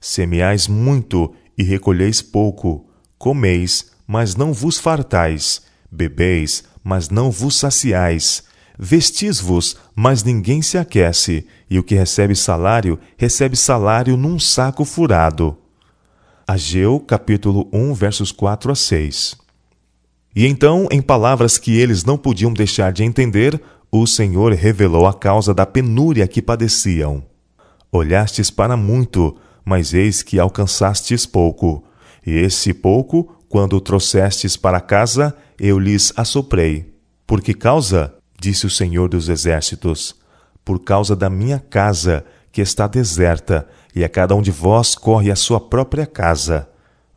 Semeais 0.00 0.68
muito 0.68 1.34
e 1.58 1.64
recolheis 1.64 2.22
pouco, 2.22 2.86
comeis, 3.18 3.90
mas 4.06 4.36
não 4.36 4.52
vos 4.52 4.78
fartais, 4.78 5.62
bebeis, 5.90 6.62
mas 6.84 7.08
não 7.08 7.32
vos 7.32 7.56
saciais, 7.56 8.44
vestis-vos, 8.78 9.76
mas 9.92 10.22
ninguém 10.22 10.62
se 10.62 10.78
aquece, 10.78 11.44
e 11.68 11.80
o 11.80 11.82
que 11.82 11.96
recebe 11.96 12.36
salário, 12.36 12.96
recebe 13.16 13.56
salário 13.56 14.16
num 14.16 14.38
saco 14.38 14.84
furado. 14.84 15.58
Ageu, 16.46 17.00
capítulo 17.00 17.68
1, 17.72 17.92
versos 17.94 18.30
4 18.30 18.70
a 18.70 18.76
6. 18.76 19.41
E 20.34 20.46
então, 20.46 20.88
em 20.90 21.02
palavras 21.02 21.58
que 21.58 21.78
eles 21.78 22.04
não 22.04 22.16
podiam 22.16 22.52
deixar 22.52 22.92
de 22.92 23.04
entender, 23.04 23.60
o 23.90 24.06
Senhor 24.06 24.52
revelou 24.52 25.06
a 25.06 25.12
causa 25.12 25.52
da 25.52 25.66
penúria 25.66 26.26
que 26.26 26.40
padeciam. 26.40 27.22
Olhastes 27.90 28.50
para 28.50 28.74
muito, 28.74 29.36
mas 29.64 29.92
eis 29.92 30.22
que 30.22 30.38
alcançastes 30.38 31.26
pouco. 31.26 31.84
E 32.26 32.30
esse 32.30 32.72
pouco, 32.72 33.36
quando 33.48 33.76
o 33.76 33.80
trouxestes 33.80 34.56
para 34.56 34.80
casa, 34.80 35.36
eu 35.60 35.78
lhes 35.78 36.12
assoprei. 36.16 36.94
Por 37.26 37.42
que 37.42 37.52
causa? 37.52 38.14
disse 38.40 38.66
o 38.66 38.70
Senhor 38.70 39.10
dos 39.10 39.28
Exércitos. 39.28 40.16
Por 40.64 40.78
causa 40.78 41.14
da 41.14 41.28
minha 41.28 41.58
casa, 41.58 42.24
que 42.50 42.62
está 42.62 42.86
deserta, 42.86 43.68
e 43.94 44.02
a 44.02 44.08
cada 44.08 44.34
um 44.34 44.40
de 44.40 44.50
vós 44.50 44.94
corre 44.94 45.30
a 45.30 45.36
sua 45.36 45.60
própria 45.60 46.06
casa. 46.06 46.68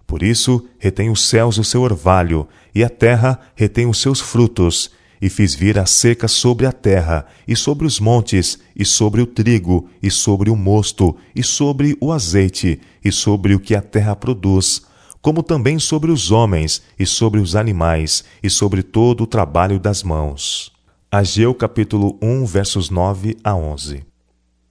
Por 0.08 0.22
isso, 0.22 0.66
retém 0.78 1.10
os 1.10 1.28
céus 1.28 1.58
o 1.58 1.64
seu 1.64 1.82
orvalho, 1.82 2.48
e 2.74 2.84
a 2.84 2.90
terra 2.90 3.40
retém 3.56 3.88
os 3.88 4.00
seus 4.00 4.20
frutos, 4.20 4.92
e 5.22 5.30
fiz 5.30 5.56
vir 5.56 5.80
a 5.80 5.86
seca 5.86 6.28
sobre 6.28 6.66
a 6.66 6.72
terra, 6.72 7.26
e 7.48 7.56
sobre 7.56 7.88
os 7.88 8.00
montes, 8.00 8.60
e 8.76 8.86
sobre 8.86 9.22
o 9.22 9.26
trigo, 9.26 9.90
e 10.02 10.12
sobre 10.12 10.50
o 10.50 10.56
mosto, 10.56 11.16
e 11.36 11.42
sobre 11.42 11.98
o 12.00 12.12
azeite, 12.12 12.80
e 13.04 13.12
sobre 13.12 13.56
o 13.56 13.60
que 13.60 13.76
a 13.76 13.82
terra 13.82 14.16
produz, 14.16 14.84
como 15.22 15.42
também 15.42 15.80
sobre 15.80 16.12
os 16.12 16.30
homens, 16.30 16.84
e 17.00 17.06
sobre 17.06 17.40
os 17.40 17.56
animais, 17.56 18.24
e 18.44 18.50
sobre 18.50 18.84
todo 18.84 19.24
o 19.24 19.28
trabalho 19.28 19.80
das 19.80 20.04
mãos. 20.04 20.72
Ageu 21.12 21.56
capítulo 21.56 22.20
1, 22.22 22.46
versos 22.46 22.90
9 22.90 23.38
a 23.44 23.56
11. 23.56 24.04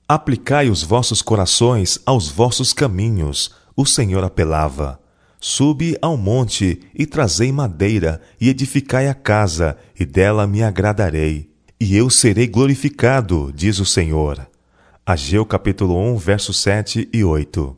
Aplicai 0.06 0.68
os 0.68 0.82
vossos 0.82 1.22
corações 1.22 1.98
aos 2.04 2.28
vossos 2.28 2.72
caminhos, 2.72 3.50
o 3.74 3.86
Senhor 3.86 4.22
apelava. 4.22 5.00
Subi 5.46 5.94
ao 6.00 6.16
monte 6.16 6.80
e 6.94 7.04
trazei 7.04 7.52
madeira, 7.52 8.18
e 8.40 8.48
edificai 8.48 9.08
a 9.08 9.12
casa, 9.12 9.76
e 10.00 10.06
dela 10.06 10.46
me 10.46 10.62
agradarei. 10.62 11.50
E 11.78 11.94
eu 11.94 12.08
serei 12.08 12.46
glorificado, 12.46 13.52
diz 13.54 13.78
o 13.78 13.84
Senhor. 13.84 14.48
Ageu 15.04 15.44
capítulo 15.44 15.98
1, 16.14 16.16
versos 16.16 16.58
7 16.62 17.10
e 17.12 17.22
8. 17.22 17.76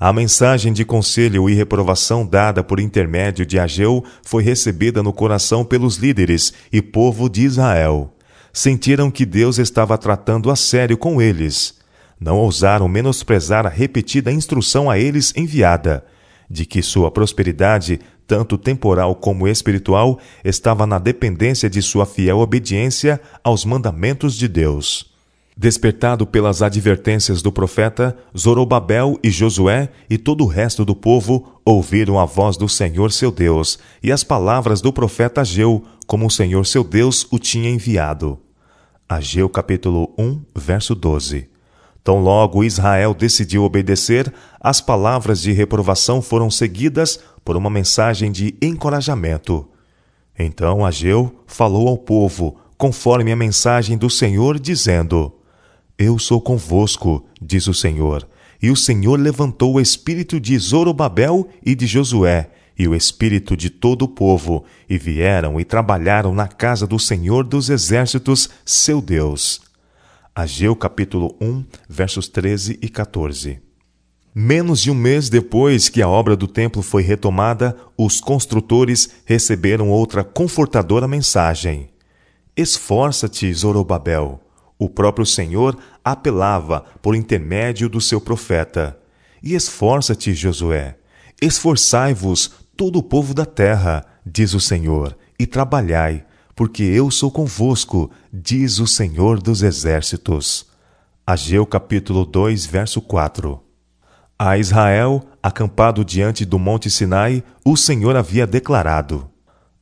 A 0.00 0.14
mensagem 0.14 0.72
de 0.72 0.82
conselho 0.82 1.50
e 1.50 1.52
reprovação 1.52 2.26
dada 2.26 2.64
por 2.64 2.80
intermédio 2.80 3.44
de 3.44 3.58
Ageu 3.58 4.02
foi 4.22 4.42
recebida 4.42 5.02
no 5.02 5.12
coração 5.12 5.66
pelos 5.66 5.96
líderes 5.96 6.54
e 6.72 6.80
povo 6.80 7.28
de 7.28 7.42
Israel. 7.42 8.16
Sentiram 8.50 9.10
que 9.10 9.26
Deus 9.26 9.58
estava 9.58 9.98
tratando 9.98 10.50
a 10.50 10.56
sério 10.56 10.96
com 10.96 11.20
eles. 11.20 11.74
Não 12.18 12.38
ousaram 12.38 12.88
menosprezar 12.88 13.66
a 13.66 13.68
repetida 13.68 14.32
instrução 14.32 14.88
a 14.88 14.98
eles 14.98 15.34
enviada 15.36 16.02
de 16.50 16.64
que 16.64 16.82
sua 16.82 17.10
prosperidade, 17.10 18.00
tanto 18.26 18.56
temporal 18.56 19.14
como 19.14 19.48
espiritual, 19.48 20.18
estava 20.44 20.86
na 20.86 20.98
dependência 20.98 21.68
de 21.68 21.82
sua 21.82 22.06
fiel 22.06 22.38
obediência 22.38 23.20
aos 23.42 23.64
mandamentos 23.64 24.34
de 24.34 24.48
Deus. 24.48 25.12
Despertado 25.60 26.24
pelas 26.24 26.62
advertências 26.62 27.42
do 27.42 27.50
profeta, 27.50 28.16
Zorobabel 28.36 29.18
e 29.24 29.28
Josué 29.28 29.88
e 30.08 30.16
todo 30.16 30.44
o 30.44 30.46
resto 30.46 30.84
do 30.84 30.94
povo 30.94 31.60
ouviram 31.64 32.16
a 32.16 32.24
voz 32.24 32.56
do 32.56 32.68
Senhor 32.68 33.10
seu 33.10 33.32
Deus 33.32 33.76
e 34.00 34.12
as 34.12 34.22
palavras 34.22 34.80
do 34.80 34.92
profeta 34.92 35.40
Ageu, 35.40 35.84
como 36.06 36.26
o 36.26 36.30
Senhor 36.30 36.64
seu 36.64 36.84
Deus 36.84 37.26
o 37.32 37.40
tinha 37.40 37.68
enviado. 37.68 38.38
Ageu 39.08 39.48
capítulo 39.48 40.14
1, 40.16 40.42
verso 40.54 40.94
12. 40.94 41.48
Tão 42.02 42.20
logo 42.20 42.64
Israel 42.64 43.12
decidiu 43.12 43.64
obedecer, 43.64 44.32
as 44.60 44.80
palavras 44.80 45.40
de 45.40 45.52
reprovação 45.52 46.22
foram 46.22 46.50
seguidas 46.50 47.20
por 47.44 47.56
uma 47.56 47.68
mensagem 47.68 48.32
de 48.32 48.54
encorajamento. 48.62 49.68
Então 50.38 50.86
Ageu 50.86 51.42
falou 51.46 51.88
ao 51.88 51.98
povo, 51.98 52.56
conforme 52.76 53.32
a 53.32 53.36
mensagem 53.36 53.98
do 53.98 54.08
Senhor, 54.08 54.58
dizendo: 54.58 55.32
Eu 55.98 56.18
sou 56.18 56.40
convosco, 56.40 57.26
diz 57.42 57.66
o 57.66 57.74
Senhor. 57.74 58.26
E 58.62 58.70
o 58.70 58.76
Senhor 58.76 59.18
levantou 59.18 59.74
o 59.74 59.80
espírito 59.80 60.40
de 60.40 60.58
Zorobabel 60.58 61.48
e 61.64 61.74
de 61.74 61.86
Josué, 61.86 62.50
e 62.76 62.88
o 62.88 62.94
espírito 62.94 63.56
de 63.56 63.70
todo 63.70 64.02
o 64.02 64.08
povo, 64.08 64.64
e 64.88 64.98
vieram 64.98 65.60
e 65.60 65.64
trabalharam 65.64 66.34
na 66.34 66.48
casa 66.48 66.86
do 66.86 66.98
Senhor 66.98 67.44
dos 67.44 67.68
exércitos, 67.70 68.48
seu 68.64 69.00
Deus. 69.00 69.67
Ageu 70.38 70.76
capítulo 70.76 71.36
1, 71.40 71.64
versos 71.88 72.28
13 72.28 72.78
e 72.80 72.88
14. 72.88 73.60
Menos 74.32 74.80
de 74.80 74.88
um 74.88 74.94
mês 74.94 75.28
depois 75.28 75.88
que 75.88 76.00
a 76.00 76.08
obra 76.08 76.36
do 76.36 76.46
templo 76.46 76.80
foi 76.80 77.02
retomada, 77.02 77.76
os 77.96 78.20
construtores 78.20 79.10
receberam 79.24 79.90
outra 79.90 80.22
confortadora 80.22 81.08
mensagem. 81.08 81.90
Esforça-te, 82.56 83.52
Zorobabel. 83.52 84.40
O 84.78 84.88
próprio 84.88 85.26
Senhor 85.26 85.76
apelava 86.04 86.84
por 87.02 87.16
intermédio 87.16 87.88
do 87.88 88.00
seu 88.00 88.20
profeta. 88.20 88.96
E 89.42 89.56
esforça-te, 89.56 90.34
Josué. 90.34 90.98
Esforçai-vos, 91.42 92.52
todo 92.76 93.00
o 93.00 93.02
povo 93.02 93.34
da 93.34 93.44
terra, 93.44 94.06
diz 94.24 94.54
o 94.54 94.60
Senhor, 94.60 95.18
e 95.36 95.48
trabalhai, 95.48 96.24
porque 96.58 96.82
eu 96.82 97.08
sou 97.08 97.30
convosco, 97.30 98.10
diz 98.32 98.80
o 98.80 98.86
Senhor 98.88 99.40
dos 99.40 99.62
Exércitos. 99.62 100.66
Ageu 101.24 101.64
capítulo 101.64 102.26
2, 102.26 102.66
verso 102.66 103.00
4. 103.00 103.62
A 104.36 104.58
Israel, 104.58 105.24
acampado 105.40 106.04
diante 106.04 106.44
do 106.44 106.58
monte 106.58 106.90
Sinai, 106.90 107.44
o 107.64 107.76
Senhor 107.76 108.16
havia 108.16 108.44
declarado: 108.44 109.30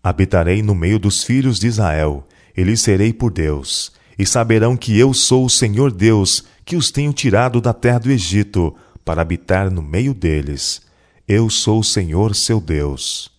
Habitarei 0.03 0.61
no 0.61 0.75
meio 0.75 0.99
dos 0.99 1.25
filhos 1.25 1.59
de 1.59 1.67
Israel, 1.67 2.29
e 2.55 2.63
lhes 2.63 2.83
serei 2.83 3.11
por 3.11 3.33
Deus, 3.33 3.91
e 4.19 4.27
saberão 4.27 4.77
que 4.77 4.99
eu 4.99 5.15
sou 5.15 5.47
o 5.47 5.51
Senhor 5.51 5.91
Deus, 5.91 6.45
que 6.63 6.77
os 6.77 6.91
tenho 6.91 7.15
tirado 7.15 7.59
da 7.59 7.73
terra 7.73 8.01
do 8.01 8.11
Egito, 8.11 8.77
para 9.03 9.23
habitar 9.23 9.71
no 9.71 9.81
meio 9.81 10.13
deles. 10.13 10.83
Eu 11.27 11.49
sou 11.49 11.81
o 11.81 11.85
Senhor 11.85 12.35
seu 12.35 12.61
Deus. 12.61 13.35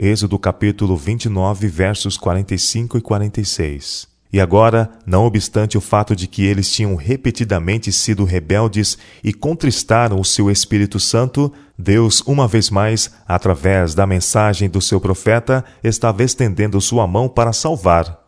Êxodo 0.00 0.38
capítulo 0.38 0.96
29, 0.96 1.66
versos 1.66 2.16
45 2.16 2.98
e 2.98 3.00
46. 3.00 4.06
E 4.32 4.40
agora, 4.40 4.88
não 5.04 5.24
obstante 5.24 5.76
o 5.76 5.80
fato 5.80 6.14
de 6.14 6.28
que 6.28 6.44
eles 6.44 6.70
tinham 6.70 6.94
repetidamente 6.94 7.90
sido 7.90 8.22
rebeldes 8.22 8.96
e 9.24 9.32
contristaram 9.32 10.20
o 10.20 10.24
seu 10.24 10.52
Espírito 10.52 11.00
Santo, 11.00 11.52
Deus, 11.76 12.20
uma 12.20 12.46
vez 12.46 12.70
mais, 12.70 13.10
através 13.26 13.92
da 13.92 14.06
mensagem 14.06 14.70
do 14.70 14.80
seu 14.80 15.00
profeta, 15.00 15.64
estava 15.82 16.22
estendendo 16.22 16.80
sua 16.80 17.04
mão 17.04 17.28
para 17.28 17.52
salvar. 17.52 18.24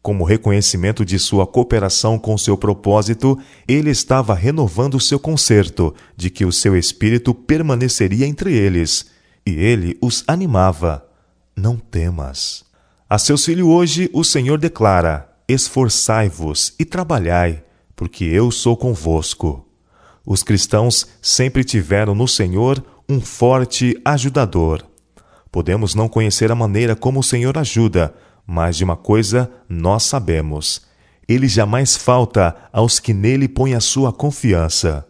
Como 0.00 0.24
reconhecimento 0.24 1.04
de 1.04 1.18
sua 1.18 1.46
cooperação 1.46 2.18
com 2.18 2.38
seu 2.38 2.56
propósito, 2.56 3.38
ele 3.68 3.90
estava 3.90 4.34
renovando 4.34 4.98
seu 4.98 5.18
concerto 5.18 5.94
de 6.16 6.30
que 6.30 6.46
o 6.46 6.50
seu 6.50 6.74
Espírito 6.74 7.34
permaneceria 7.34 8.26
entre 8.26 8.54
eles 8.54 9.11
e 9.46 9.50
ele 9.50 9.96
os 10.00 10.24
animava: 10.26 11.06
Não 11.56 11.76
temas. 11.76 12.64
A 13.08 13.18
seus 13.18 13.44
filhos 13.44 13.66
hoje 13.66 14.10
o 14.12 14.24
Senhor 14.24 14.58
declara: 14.58 15.28
Esforçai-vos 15.48 16.74
e 16.78 16.84
trabalhai, 16.84 17.62
porque 17.94 18.24
eu 18.24 18.50
sou 18.50 18.76
convosco. 18.76 19.68
Os 20.24 20.42
cristãos 20.42 21.08
sempre 21.20 21.64
tiveram 21.64 22.14
no 22.14 22.28
Senhor 22.28 22.82
um 23.08 23.20
forte 23.20 24.00
ajudador. 24.04 24.86
Podemos 25.50 25.94
não 25.94 26.08
conhecer 26.08 26.50
a 26.50 26.54
maneira 26.54 26.96
como 26.96 27.20
o 27.20 27.24
Senhor 27.24 27.58
ajuda, 27.58 28.14
mas 28.46 28.76
de 28.76 28.84
uma 28.84 28.96
coisa 28.96 29.50
nós 29.68 30.04
sabemos: 30.04 30.86
ele 31.28 31.48
jamais 31.48 31.96
falta 31.96 32.56
aos 32.72 32.98
que 32.98 33.12
nele 33.12 33.48
põem 33.48 33.74
a 33.74 33.80
sua 33.80 34.12
confiança. 34.12 35.06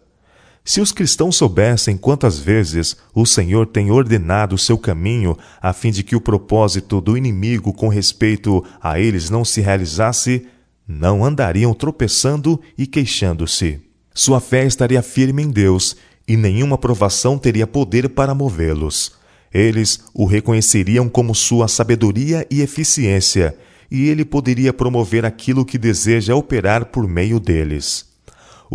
Se 0.65 0.79
os 0.79 0.93
cristãos 0.93 1.35
soubessem 1.35 1.97
quantas 1.97 2.39
vezes 2.39 2.95
o 3.13 3.25
Senhor 3.25 3.67
tem 3.67 3.91
ordenado 3.91 4.55
o 4.55 4.57
seu 4.57 4.77
caminho 4.77 5.37
a 5.61 5.73
fim 5.73 5.91
de 5.91 6.03
que 6.03 6.15
o 6.15 6.21
propósito 6.21 7.01
do 7.01 7.17
inimigo 7.17 7.73
com 7.73 7.89
respeito 7.89 8.63
a 8.81 8.97
eles 8.97 9.29
não 9.29 9.43
se 9.43 9.59
realizasse, 9.59 10.47
não 10.87 11.25
andariam 11.25 11.73
tropeçando 11.73 12.59
e 12.77 12.87
queixando-se. 12.87 13.81
Sua 14.13 14.39
fé 14.39 14.65
estaria 14.65 15.01
firme 15.01 15.43
em 15.43 15.51
Deus 15.51 15.97
e 16.25 16.37
nenhuma 16.37 16.77
provação 16.77 17.37
teria 17.37 17.67
poder 17.67 18.07
para 18.09 18.33
movê-los. 18.33 19.11
Eles 19.53 20.05
o 20.13 20.25
reconheceriam 20.25 21.09
como 21.09 21.35
sua 21.35 21.67
sabedoria 21.67 22.47
e 22.49 22.61
eficiência, 22.61 23.55
e 23.91 24.07
ele 24.07 24.23
poderia 24.23 24.73
promover 24.73 25.25
aquilo 25.25 25.65
que 25.65 25.77
deseja 25.77 26.35
operar 26.35 26.85
por 26.85 27.07
meio 27.07 27.39
deles. 27.39 28.12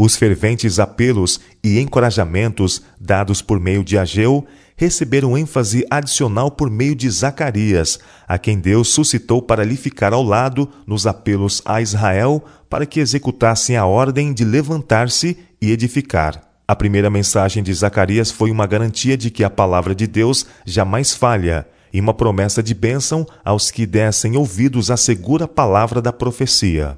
Os 0.00 0.14
ferventes 0.14 0.78
apelos 0.78 1.40
e 1.60 1.80
encorajamentos 1.80 2.82
dados 3.00 3.42
por 3.42 3.58
meio 3.58 3.82
de 3.82 3.98
Ageu 3.98 4.46
receberam 4.76 5.36
ênfase 5.36 5.84
adicional 5.90 6.52
por 6.52 6.70
meio 6.70 6.94
de 6.94 7.10
Zacarias, 7.10 7.98
a 8.28 8.38
quem 8.38 8.60
Deus 8.60 8.90
suscitou 8.90 9.42
para 9.42 9.64
lhe 9.64 9.74
ficar 9.76 10.12
ao 10.12 10.22
lado 10.22 10.68
nos 10.86 11.04
apelos 11.04 11.60
a 11.64 11.82
Israel 11.82 12.44
para 12.70 12.86
que 12.86 13.00
executassem 13.00 13.76
a 13.76 13.86
ordem 13.86 14.32
de 14.32 14.44
levantar-se 14.44 15.36
e 15.60 15.72
edificar. 15.72 16.48
A 16.68 16.76
primeira 16.76 17.10
mensagem 17.10 17.60
de 17.60 17.74
Zacarias 17.74 18.30
foi 18.30 18.52
uma 18.52 18.68
garantia 18.68 19.16
de 19.16 19.32
que 19.32 19.42
a 19.42 19.50
palavra 19.50 19.96
de 19.96 20.06
Deus 20.06 20.46
jamais 20.64 21.12
falha 21.12 21.66
e 21.92 22.00
uma 22.00 22.14
promessa 22.14 22.62
de 22.62 22.72
bênção 22.72 23.26
aos 23.44 23.72
que 23.72 23.84
dessem 23.84 24.36
ouvidos 24.36 24.92
à 24.92 24.96
segura 24.96 25.48
palavra 25.48 26.00
da 26.00 26.12
profecia. 26.12 26.96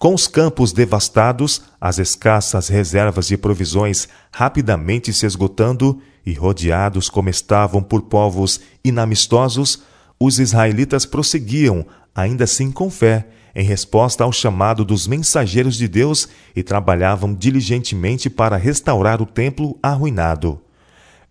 Com 0.00 0.14
os 0.14 0.26
campos 0.26 0.72
devastados, 0.72 1.60
as 1.78 1.98
escassas 1.98 2.68
reservas 2.68 3.26
de 3.26 3.36
provisões 3.36 4.08
rapidamente 4.32 5.12
se 5.12 5.26
esgotando 5.26 6.00
e 6.24 6.32
rodeados 6.32 7.10
como 7.10 7.28
estavam 7.28 7.82
por 7.82 8.00
povos 8.00 8.62
inamistosos, 8.82 9.82
os 10.18 10.38
israelitas 10.38 11.04
prosseguiam, 11.04 11.84
ainda 12.14 12.44
assim 12.44 12.72
com 12.72 12.88
fé, 12.88 13.26
em 13.54 13.62
resposta 13.62 14.24
ao 14.24 14.32
chamado 14.32 14.86
dos 14.86 15.06
mensageiros 15.06 15.76
de 15.76 15.86
Deus 15.86 16.30
e 16.56 16.62
trabalhavam 16.62 17.34
diligentemente 17.34 18.30
para 18.30 18.56
restaurar 18.56 19.20
o 19.20 19.26
templo 19.26 19.78
arruinado. 19.82 20.62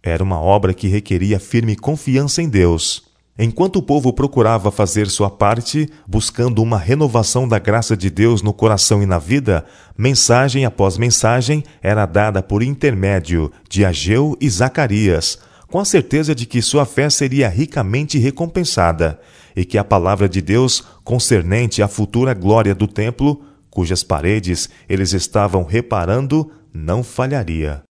Era 0.03 0.23
uma 0.23 0.39
obra 0.39 0.75
que 0.75 0.87
requeria 0.87 1.39
firme 1.39 1.75
confiança 1.75 2.39
em 2.39 2.47
Deus. 2.47 3.08
Enquanto 3.41 3.77
o 3.77 3.81
povo 3.81 4.11
procurava 4.11 4.69
fazer 4.69 5.07
sua 5.07 5.29
parte, 5.29 5.89
buscando 6.05 6.61
uma 6.61 6.77
renovação 6.77 7.47
da 7.47 7.57
graça 7.57 7.95
de 7.95 8.09
Deus 8.09 8.41
no 8.41 8.51
coração 8.51 9.01
e 9.01 9.05
na 9.05 9.17
vida, 9.17 9.63
mensagem 9.97 10.65
após 10.65 10.97
mensagem 10.97 11.63
era 11.81 12.05
dada 12.05 12.43
por 12.43 12.61
intermédio 12.61 13.49
de 13.69 13.85
Ageu 13.85 14.35
e 14.41 14.49
Zacarias, 14.49 15.39
com 15.69 15.79
a 15.79 15.85
certeza 15.85 16.35
de 16.35 16.45
que 16.45 16.61
sua 16.61 16.85
fé 16.85 17.09
seria 17.09 17.47
ricamente 17.47 18.19
recompensada 18.19 19.17
e 19.55 19.63
que 19.63 19.77
a 19.77 19.85
palavra 19.85 20.27
de 20.27 20.41
Deus 20.41 20.83
concernente 21.05 21.81
à 21.81 21.87
futura 21.87 22.33
glória 22.33 22.75
do 22.75 22.87
templo, 22.87 23.41
cujas 23.69 24.03
paredes 24.03 24.69
eles 24.89 25.13
estavam 25.13 25.63
reparando, 25.63 26.51
não 26.73 27.01
falharia. 27.01 27.88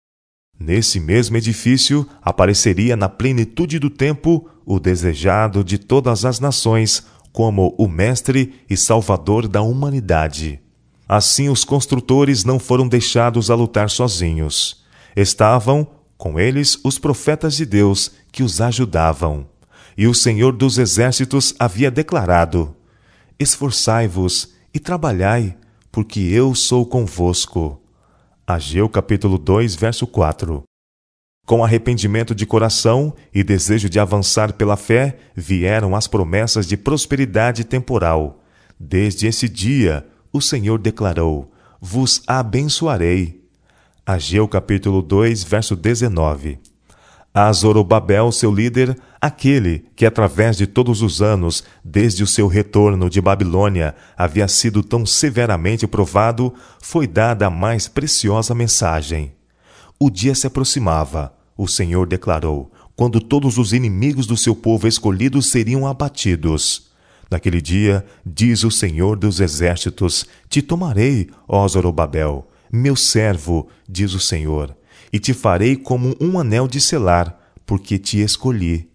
Nesse 0.58 0.98
mesmo 0.98 1.36
edifício 1.36 2.06
apareceria 2.20 2.96
na 2.96 3.08
plenitude 3.08 3.78
do 3.78 3.88
tempo 3.88 4.48
o 4.66 4.80
desejado 4.80 5.62
de 5.62 5.78
todas 5.78 6.24
as 6.24 6.40
nações 6.40 7.06
como 7.32 7.74
o 7.78 7.86
Mestre 7.86 8.54
e 8.68 8.76
Salvador 8.76 9.46
da 9.46 9.62
humanidade. 9.62 10.60
Assim, 11.08 11.48
os 11.48 11.64
construtores 11.64 12.44
não 12.44 12.58
foram 12.58 12.88
deixados 12.88 13.50
a 13.50 13.54
lutar 13.54 13.88
sozinhos. 13.88 14.82
Estavam, 15.16 15.86
com 16.16 16.38
eles, 16.38 16.78
os 16.82 16.98
profetas 16.98 17.56
de 17.56 17.64
Deus 17.64 18.10
que 18.32 18.42
os 18.42 18.60
ajudavam. 18.60 19.46
E 19.96 20.06
o 20.06 20.14
Senhor 20.14 20.52
dos 20.52 20.76
Exércitos 20.76 21.54
havia 21.58 21.90
declarado: 21.90 22.74
Esforçai-vos 23.38 24.52
e 24.74 24.78
trabalhai, 24.78 25.56
porque 25.90 26.20
eu 26.20 26.54
sou 26.54 26.84
convosco. 26.84 27.80
Ageu 28.50 28.88
capítulo 28.88 29.36
2, 29.36 29.76
verso 29.76 30.06
4. 30.06 30.62
Com 31.44 31.62
arrependimento 31.62 32.34
de 32.34 32.46
coração 32.46 33.14
e 33.30 33.44
desejo 33.44 33.90
de 33.90 34.00
avançar 34.00 34.54
pela 34.54 34.74
fé, 34.74 35.18
vieram 35.36 35.94
as 35.94 36.06
promessas 36.06 36.66
de 36.66 36.74
prosperidade 36.74 37.62
temporal. 37.62 38.42
Desde 38.80 39.26
esse 39.26 39.50
dia, 39.50 40.06
o 40.32 40.40
Senhor 40.40 40.78
declarou: 40.78 41.52
Vos 41.78 42.22
abençoarei. 42.26 43.44
Ageu 44.06 44.48
capítulo 44.48 45.02
2, 45.02 45.44
verso 45.44 45.76
19 45.76 46.58
a 47.40 47.52
Zorobabel, 47.52 48.32
seu 48.32 48.52
líder, 48.52 48.98
aquele 49.20 49.84
que, 49.94 50.04
através 50.04 50.56
de 50.56 50.66
todos 50.66 51.02
os 51.02 51.22
anos, 51.22 51.62
desde 51.84 52.24
o 52.24 52.26
seu 52.26 52.48
retorno 52.48 53.08
de 53.08 53.20
Babilônia, 53.20 53.94
havia 54.16 54.48
sido 54.48 54.82
tão 54.82 55.06
severamente 55.06 55.86
provado, 55.86 56.52
foi 56.82 57.06
dada 57.06 57.46
a 57.46 57.50
mais 57.50 57.86
preciosa 57.86 58.56
mensagem. 58.56 59.30
O 60.00 60.10
dia 60.10 60.34
se 60.34 60.48
aproximava, 60.48 61.32
o 61.56 61.68
Senhor 61.68 62.08
declarou, 62.08 62.72
quando 62.96 63.20
todos 63.20 63.56
os 63.56 63.72
inimigos 63.72 64.26
do 64.26 64.36
seu 64.36 64.56
povo 64.56 64.88
escolhido 64.88 65.40
seriam 65.40 65.86
abatidos. 65.86 66.90
Naquele 67.30 67.62
dia, 67.62 68.04
diz 68.26 68.64
o 68.64 68.70
Senhor 68.70 69.16
dos 69.16 69.38
Exércitos: 69.38 70.26
Te 70.48 70.60
tomarei, 70.60 71.30
ó 71.46 71.68
Zorobabel, 71.68 72.48
meu 72.72 72.96
servo, 72.96 73.68
diz 73.88 74.12
o 74.12 74.18
Senhor 74.18 74.77
e 75.12 75.18
te 75.18 75.32
farei 75.32 75.76
como 75.76 76.16
um 76.20 76.38
anel 76.38 76.66
de 76.66 76.80
selar, 76.80 77.38
porque 77.64 77.98
te 77.98 78.20
escolhi. 78.20 78.88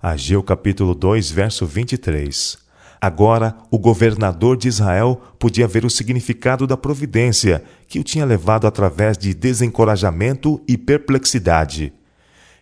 Ageu 0.00 0.42
capítulo 0.42 0.94
2, 0.94 1.30
verso 1.30 1.66
23. 1.66 2.58
Agora, 3.00 3.56
o 3.70 3.78
governador 3.78 4.56
de 4.56 4.68
Israel 4.68 5.20
podia 5.38 5.68
ver 5.68 5.84
o 5.84 5.90
significado 5.90 6.66
da 6.66 6.76
providência 6.76 7.62
que 7.86 7.98
o 7.98 8.02
tinha 8.02 8.24
levado 8.24 8.66
através 8.66 9.18
de 9.18 9.34
desencorajamento 9.34 10.60
e 10.66 10.78
perplexidade. 10.78 11.92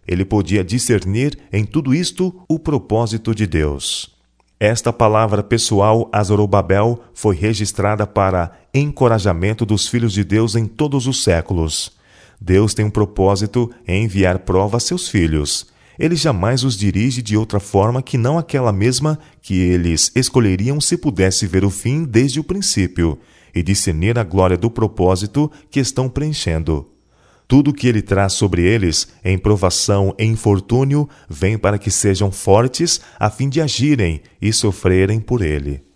Ele 0.07 0.25
podia 0.25 0.65
discernir 0.65 1.39
em 1.53 1.65
tudo 1.65 1.95
isto 1.95 2.45
o 2.49 2.59
propósito 2.59 3.35
de 3.35 3.47
Deus. 3.47 4.17
Esta 4.59 4.93
palavra 4.93 5.43
pessoal 5.43 6.09
a 6.13 6.23
Zorobabel 6.23 7.03
foi 7.15 7.37
registrada 7.37 8.07
para 8.07 8.53
encorajamento 8.75 9.65
dos 9.65 9.89
filhos 9.89 10.13
de 10.13 10.25
Deus 10.25 10.55
em 10.57 10.67
todos 10.67 11.07
os 11.07 11.23
séculos. 11.23 12.02
Deus 12.45 12.75
tem 12.75 12.85
um 12.85 12.91
propósito 12.91 13.71
em 13.87 14.05
enviar 14.05 14.41
prova 14.41 14.77
a 14.77 14.81
seus 14.81 15.09
filhos. 15.09 15.69
Ele 15.97 16.17
jamais 16.17 16.65
os 16.65 16.77
dirige 16.77 17.23
de 17.23 17.37
outra 17.37 17.61
forma 17.61 18.03
que 18.03 18.19
não 18.19 18.37
aquela 18.37 18.73
mesma 18.73 19.17
que 19.41 19.55
eles 19.55 20.11
escolheriam 20.17 20.81
se 20.81 20.97
pudesse 20.97 21.47
ver 21.47 21.65
o 21.65 21.71
fim 21.71 22.03
desde 22.03 22.41
o 22.41 22.45
princípio 22.45 23.17
e 23.55 23.63
discernir 23.63 24.19
a 24.19 24.25
glória 24.25 24.57
do 24.57 24.69
propósito 24.69 25.53
que 25.71 25.79
estão 25.79 26.09
preenchendo. 26.09 26.89
Tudo 27.47 27.71
o 27.71 27.75
que 27.75 27.87
ele 27.87 28.03
traz 28.03 28.33
sobre 28.33 28.63
eles, 28.63 29.09
em 29.23 29.39
provação 29.39 30.13
e 30.19 30.25
infortúnio, 30.25 31.09
vem 31.29 31.57
para 31.57 31.79
que 31.79 31.91
sejam 31.91 32.33
fortes 32.33 33.01
a 33.21 33.31
fim 33.31 33.49
de 33.49 33.61
agirem 33.61 34.21
e 34.41 34.53
sofrerem 34.53 35.21
por 35.21 35.43
ele. 35.43 35.92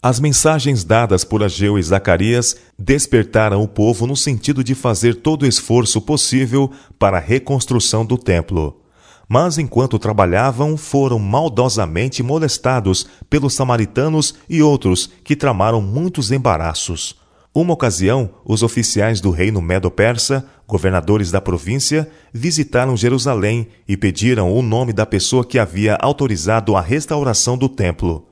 As 0.00 0.20
mensagens 0.20 0.84
dadas 0.84 1.24
por 1.24 1.42
Ageu 1.42 1.76
e 1.76 1.82
Zacarias 1.82 2.56
despertaram 2.78 3.60
o 3.60 3.66
povo 3.66 4.06
no 4.06 4.16
sentido 4.16 4.62
de 4.62 4.72
fazer 4.72 5.16
todo 5.16 5.42
o 5.42 5.46
esforço 5.46 6.00
possível 6.00 6.70
para 6.96 7.16
a 7.16 7.20
reconstrução 7.20 8.06
do 8.06 8.16
templo. 8.16 8.80
Mas 9.28 9.58
enquanto 9.58 9.98
trabalhavam, 9.98 10.76
foram 10.76 11.18
maldosamente 11.18 12.22
molestados 12.22 13.08
pelos 13.28 13.54
samaritanos 13.54 14.36
e 14.48 14.62
outros 14.62 15.10
que 15.24 15.34
tramaram 15.34 15.82
muitos 15.82 16.30
embaraços. 16.30 17.16
Uma 17.52 17.74
ocasião, 17.74 18.30
os 18.44 18.62
oficiais 18.62 19.20
do 19.20 19.32
reino 19.32 19.60
Medo-Persa, 19.60 20.46
governadores 20.64 21.32
da 21.32 21.40
província, 21.40 22.08
visitaram 22.32 22.96
Jerusalém 22.96 23.66
e 23.88 23.96
pediram 23.96 24.52
o 24.54 24.62
nome 24.62 24.92
da 24.92 25.04
pessoa 25.04 25.44
que 25.44 25.58
havia 25.58 25.98
autorizado 26.00 26.76
a 26.76 26.80
restauração 26.80 27.58
do 27.58 27.68
templo. 27.68 28.27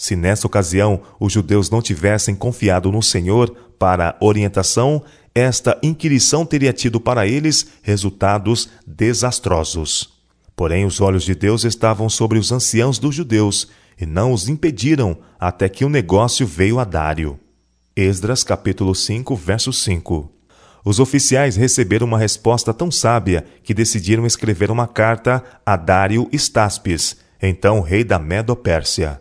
Se 0.00 0.16
nessa 0.16 0.46
ocasião 0.46 1.02
os 1.20 1.30
judeus 1.30 1.68
não 1.68 1.82
tivessem 1.82 2.34
confiado 2.34 2.90
no 2.90 3.02
Senhor 3.02 3.54
para 3.78 4.16
orientação, 4.18 5.02
esta 5.34 5.78
inquirição 5.82 6.46
teria 6.46 6.72
tido 6.72 6.98
para 6.98 7.26
eles 7.26 7.66
resultados 7.82 8.70
desastrosos. 8.86 10.08
Porém, 10.56 10.86
os 10.86 11.02
olhos 11.02 11.22
de 11.22 11.34
Deus 11.34 11.64
estavam 11.64 12.08
sobre 12.08 12.38
os 12.38 12.50
anciãos 12.50 12.98
dos 12.98 13.14
judeus 13.14 13.68
e 14.00 14.06
não 14.06 14.32
os 14.32 14.48
impediram 14.48 15.18
até 15.38 15.68
que 15.68 15.84
o 15.84 15.90
negócio 15.90 16.46
veio 16.46 16.78
a 16.78 16.84
Dário. 16.84 17.38
Esdras 17.94 18.42
capítulo 18.42 18.94
5, 18.94 19.36
verso 19.36 19.70
5. 19.70 20.32
Os 20.82 20.98
oficiais 20.98 21.56
receberam 21.56 22.06
uma 22.06 22.16
resposta 22.16 22.72
tão 22.72 22.90
sábia 22.90 23.44
que 23.62 23.74
decidiram 23.74 24.24
escrever 24.24 24.70
uma 24.70 24.88
carta 24.88 25.44
a 25.66 25.76
Dário 25.76 26.26
Staspes, 26.32 27.18
então 27.42 27.82
rei 27.82 28.02
da 28.02 28.18
Medo-Pérsia 28.18 29.20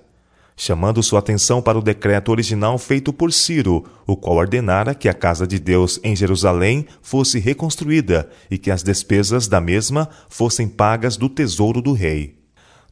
chamando 0.60 1.02
sua 1.02 1.20
atenção 1.20 1.62
para 1.62 1.80
o 1.80 1.82
decreto 1.82 2.30
original 2.30 2.78
feito 2.78 3.14
por 3.14 3.32
Ciro, 3.32 3.86
o 4.06 4.18
qual 4.18 4.36
ordenara 4.36 4.94
que 4.94 5.08
a 5.08 5.14
casa 5.14 5.48
de 5.48 5.58
Deus 5.58 6.02
em 6.04 6.14
Jerusalém 6.14 6.86
fosse 7.02 7.40
reconstruída 7.40 8.30
e 8.52 8.58
que 8.58 8.70
as 8.70 8.84
despesas 8.84 9.48
da 9.48 9.62
mesma 9.62 10.10
fossem 10.28 10.68
pagas 10.68 11.16
do 11.16 11.30
tesouro 11.30 11.82
do 11.82 11.94
rei. 11.94 12.38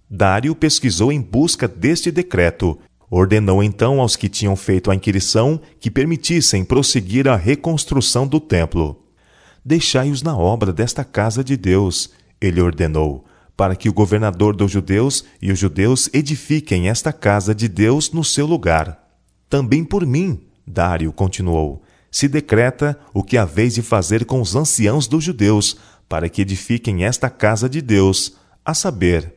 Dário 0.09 0.55
pesquisou 0.55 1.11
em 1.11 1.19
busca 1.19 1.67
deste 1.67 2.09
decreto. 2.09 2.79
Ordenou 3.11 3.61
então 3.61 3.99
aos 3.99 4.15
que 4.15 4.29
tinham 4.29 4.55
feito 4.55 4.89
a 4.89 4.95
inquirição 4.95 5.59
que 5.77 5.91
permitissem 5.91 6.63
prosseguir 6.63 7.27
a 7.27 7.35
reconstrução 7.35 8.25
do 8.25 8.39
templo. 8.39 9.03
Deixai-os 9.63 10.21
na 10.21 10.37
obra 10.37 10.71
desta 10.71 11.03
casa 11.03 11.43
de 11.43 11.57
Deus, 11.57 12.11
ele 12.39 12.61
ordenou, 12.61 13.25
para 13.57 13.75
que 13.75 13.89
o 13.89 13.93
governador 13.93 14.55
dos 14.55 14.71
judeus 14.71 15.25
e 15.41 15.51
os 15.51 15.57
judeus 15.57 16.09
edifiquem 16.13 16.87
esta 16.87 17.11
casa 17.11 17.55
de 17.55 17.67
Deus 17.67 18.11
no 18.11 18.23
seu 18.23 18.45
lugar. 18.45 19.03
Também 19.49 19.83
por 19.83 20.05
mim, 20.05 20.39
Dário 20.65 21.11
continuou, 21.11 21.81
se 22.11 22.27
decreta 22.27 22.97
o 23.13 23.23
que 23.23 23.37
haveis 23.37 23.73
de 23.73 23.81
fazer 23.81 24.25
com 24.25 24.39
os 24.39 24.55
anciãos 24.55 25.07
dos 25.07 25.23
judeus, 25.23 25.77
para 26.07 26.29
que 26.29 26.43
edifiquem 26.43 27.03
esta 27.03 27.29
casa 27.29 27.67
de 27.67 27.81
Deus, 27.81 28.37
a 28.63 28.73
saber, 28.73 29.33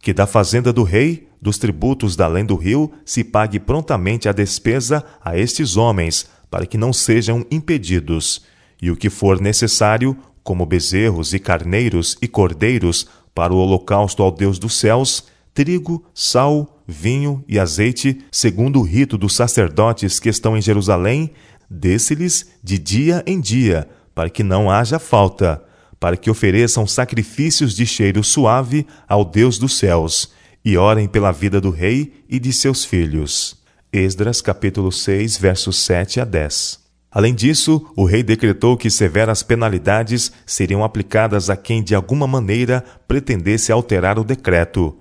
que 0.00 0.12
da 0.12 0.26
fazenda 0.26 0.72
do 0.72 0.82
rei, 0.82 1.28
dos 1.40 1.58
tributos 1.58 2.14
da 2.14 2.26
além 2.26 2.44
do 2.44 2.56
rio, 2.56 2.92
se 3.04 3.24
pague 3.24 3.58
prontamente 3.58 4.28
a 4.28 4.32
despesa 4.32 5.04
a 5.24 5.38
estes 5.38 5.76
homens, 5.76 6.26
para 6.50 6.66
que 6.66 6.76
não 6.76 6.92
sejam 6.92 7.46
impedidos, 7.50 8.42
e 8.80 8.90
o 8.90 8.96
que 8.96 9.08
for 9.08 9.40
necessário, 9.40 10.16
como 10.42 10.66
bezerros 10.66 11.32
e 11.32 11.38
carneiros 11.38 12.16
e 12.20 12.28
cordeiros, 12.28 13.06
para 13.34 13.52
o 13.52 13.56
holocausto 13.56 14.22
ao 14.22 14.30
Deus 14.30 14.58
dos 14.58 14.78
céus, 14.78 15.24
trigo, 15.54 16.04
sal, 16.14 16.82
vinho 16.86 17.44
e 17.48 17.58
azeite, 17.58 18.20
segundo 18.30 18.80
o 18.80 18.82
rito 18.82 19.16
dos 19.16 19.34
sacerdotes 19.34 20.18
que 20.18 20.28
estão 20.28 20.56
em 20.56 20.62
Jerusalém, 20.62 21.30
desse-lhes 21.68 22.50
de 22.62 22.78
dia 22.78 23.22
em 23.26 23.40
dia, 23.40 23.88
para 24.14 24.28
que 24.28 24.42
não 24.42 24.70
haja 24.70 24.98
falta, 24.98 25.62
para 25.98 26.16
que 26.16 26.30
ofereçam 26.30 26.86
sacrifícios 26.86 27.74
de 27.74 27.86
cheiro 27.86 28.22
suave 28.22 28.86
ao 29.08 29.24
Deus 29.24 29.58
dos 29.58 29.78
céus, 29.78 30.32
e 30.64 30.76
orem 30.76 31.08
pela 31.08 31.32
vida 31.32 31.60
do 31.60 31.70
rei 31.70 32.24
e 32.28 32.38
de 32.38 32.52
seus 32.52 32.84
filhos. 32.84 33.60
Esdras 33.92 34.40
capítulo 34.40 34.92
6, 34.92 35.36
versos 35.38 35.76
7 35.84 36.20
a 36.20 36.24
10. 36.24 36.81
Além 37.12 37.34
disso, 37.34 37.86
o 37.94 38.04
rei 38.04 38.22
decretou 38.22 38.74
que 38.74 38.88
severas 38.88 39.42
penalidades 39.42 40.32
seriam 40.46 40.82
aplicadas 40.82 41.50
a 41.50 41.56
quem 41.56 41.82
de 41.82 41.94
alguma 41.94 42.26
maneira 42.26 42.82
pretendesse 43.06 43.70
alterar 43.70 44.18
o 44.18 44.24
decreto, 44.24 44.96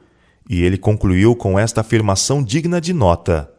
e 0.49 0.61
ele 0.61 0.77
concluiu 0.77 1.33
com 1.33 1.57
esta 1.57 1.79
afirmação 1.79 2.43
digna 2.43 2.81
de 2.81 2.91
nota: 2.91 3.49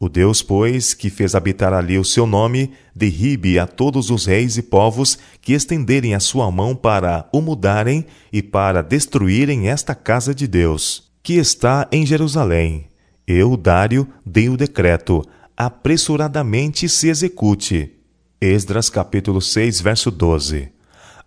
O 0.00 0.08
Deus, 0.08 0.40
pois, 0.40 0.94
que 0.94 1.10
fez 1.10 1.34
habitar 1.34 1.74
ali 1.74 1.98
o 1.98 2.04
seu 2.04 2.26
nome, 2.26 2.72
derribe 2.96 3.58
a 3.58 3.66
todos 3.66 4.08
os 4.08 4.24
reis 4.24 4.56
e 4.56 4.62
povos 4.62 5.18
que 5.42 5.52
estenderem 5.52 6.14
a 6.14 6.20
sua 6.20 6.50
mão 6.50 6.74
para 6.74 7.28
o 7.30 7.42
mudarem 7.42 8.06
e 8.32 8.42
para 8.42 8.82
destruírem 8.82 9.68
esta 9.68 9.94
casa 9.94 10.34
de 10.34 10.46
Deus, 10.46 11.12
que 11.22 11.34
está 11.34 11.86
em 11.92 12.06
Jerusalém. 12.06 12.86
Eu, 13.26 13.58
Dário, 13.58 14.08
dei 14.24 14.48
o 14.48 14.56
decreto, 14.56 15.22
apressuradamente 15.56 16.88
se 16.88 17.08
execute. 17.08 17.92
Esdras 18.40 18.90
capítulo 18.90 19.40
6, 19.40 19.80
verso 19.80 20.10
12. 20.10 20.68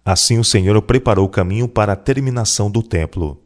Assim 0.04 0.38
o 0.38 0.44
Senhor 0.44 0.82
preparou 0.82 1.26
o 1.26 1.30
caminho 1.30 1.68
para 1.68 1.94
a 1.94 1.96
terminação 1.96 2.70
do 2.70 2.84
templo. 2.84 3.42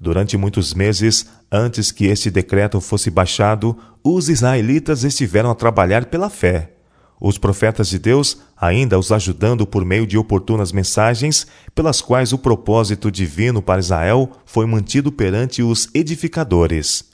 Durante 0.00 0.36
muitos 0.36 0.72
meses, 0.72 1.26
antes 1.50 1.90
que 1.90 2.06
este 2.06 2.30
decreto 2.30 2.80
fosse 2.80 3.10
baixado, 3.10 3.76
os 4.02 4.28
israelitas 4.28 5.02
estiveram 5.02 5.50
a 5.50 5.54
trabalhar 5.54 6.06
pela 6.06 6.30
fé. 6.30 6.72
Os 7.20 7.38
profetas 7.38 7.88
de 7.88 7.98
Deus 7.98 8.38
ainda 8.56 8.98
os 8.98 9.10
ajudando 9.10 9.66
por 9.66 9.84
meio 9.84 10.06
de 10.06 10.16
oportunas 10.16 10.72
mensagens, 10.72 11.46
pelas 11.74 12.00
quais 12.00 12.32
o 12.32 12.38
propósito 12.38 13.10
divino 13.10 13.60
para 13.60 13.80
Israel 13.80 14.30
foi 14.44 14.66
mantido 14.66 15.10
perante 15.10 15.62
os 15.62 15.88
edificadores. 15.94 17.13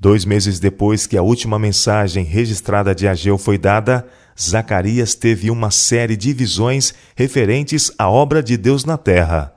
Dois 0.00 0.24
meses 0.24 0.60
depois 0.60 1.08
que 1.08 1.16
a 1.16 1.22
última 1.22 1.58
mensagem 1.58 2.24
registrada 2.24 2.94
de 2.94 3.08
Ageu 3.08 3.36
foi 3.36 3.58
dada, 3.58 4.06
Zacarias 4.40 5.16
teve 5.16 5.50
uma 5.50 5.72
série 5.72 6.16
de 6.16 6.32
visões 6.32 6.94
referentes 7.16 7.90
à 7.98 8.08
obra 8.08 8.40
de 8.40 8.56
Deus 8.56 8.84
na 8.84 8.96
terra. 8.96 9.52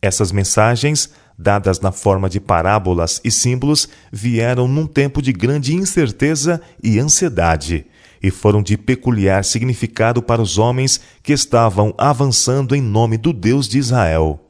Essas 0.00 0.30
mensagens, 0.30 1.10
dadas 1.36 1.80
na 1.80 1.90
forma 1.90 2.30
de 2.30 2.38
parábolas 2.38 3.20
e 3.24 3.30
símbolos, 3.30 3.88
vieram 4.12 4.68
num 4.68 4.86
tempo 4.86 5.20
de 5.20 5.32
grande 5.32 5.74
incerteza 5.74 6.60
e 6.80 7.00
ansiedade, 7.00 7.84
e 8.22 8.30
foram 8.30 8.62
de 8.62 8.78
peculiar 8.78 9.44
significado 9.44 10.22
para 10.22 10.40
os 10.40 10.58
homens 10.58 11.00
que 11.24 11.32
estavam 11.32 11.92
avançando 11.98 12.76
em 12.76 12.80
nome 12.80 13.16
do 13.16 13.32
Deus 13.32 13.68
de 13.68 13.78
Israel. 13.78 14.48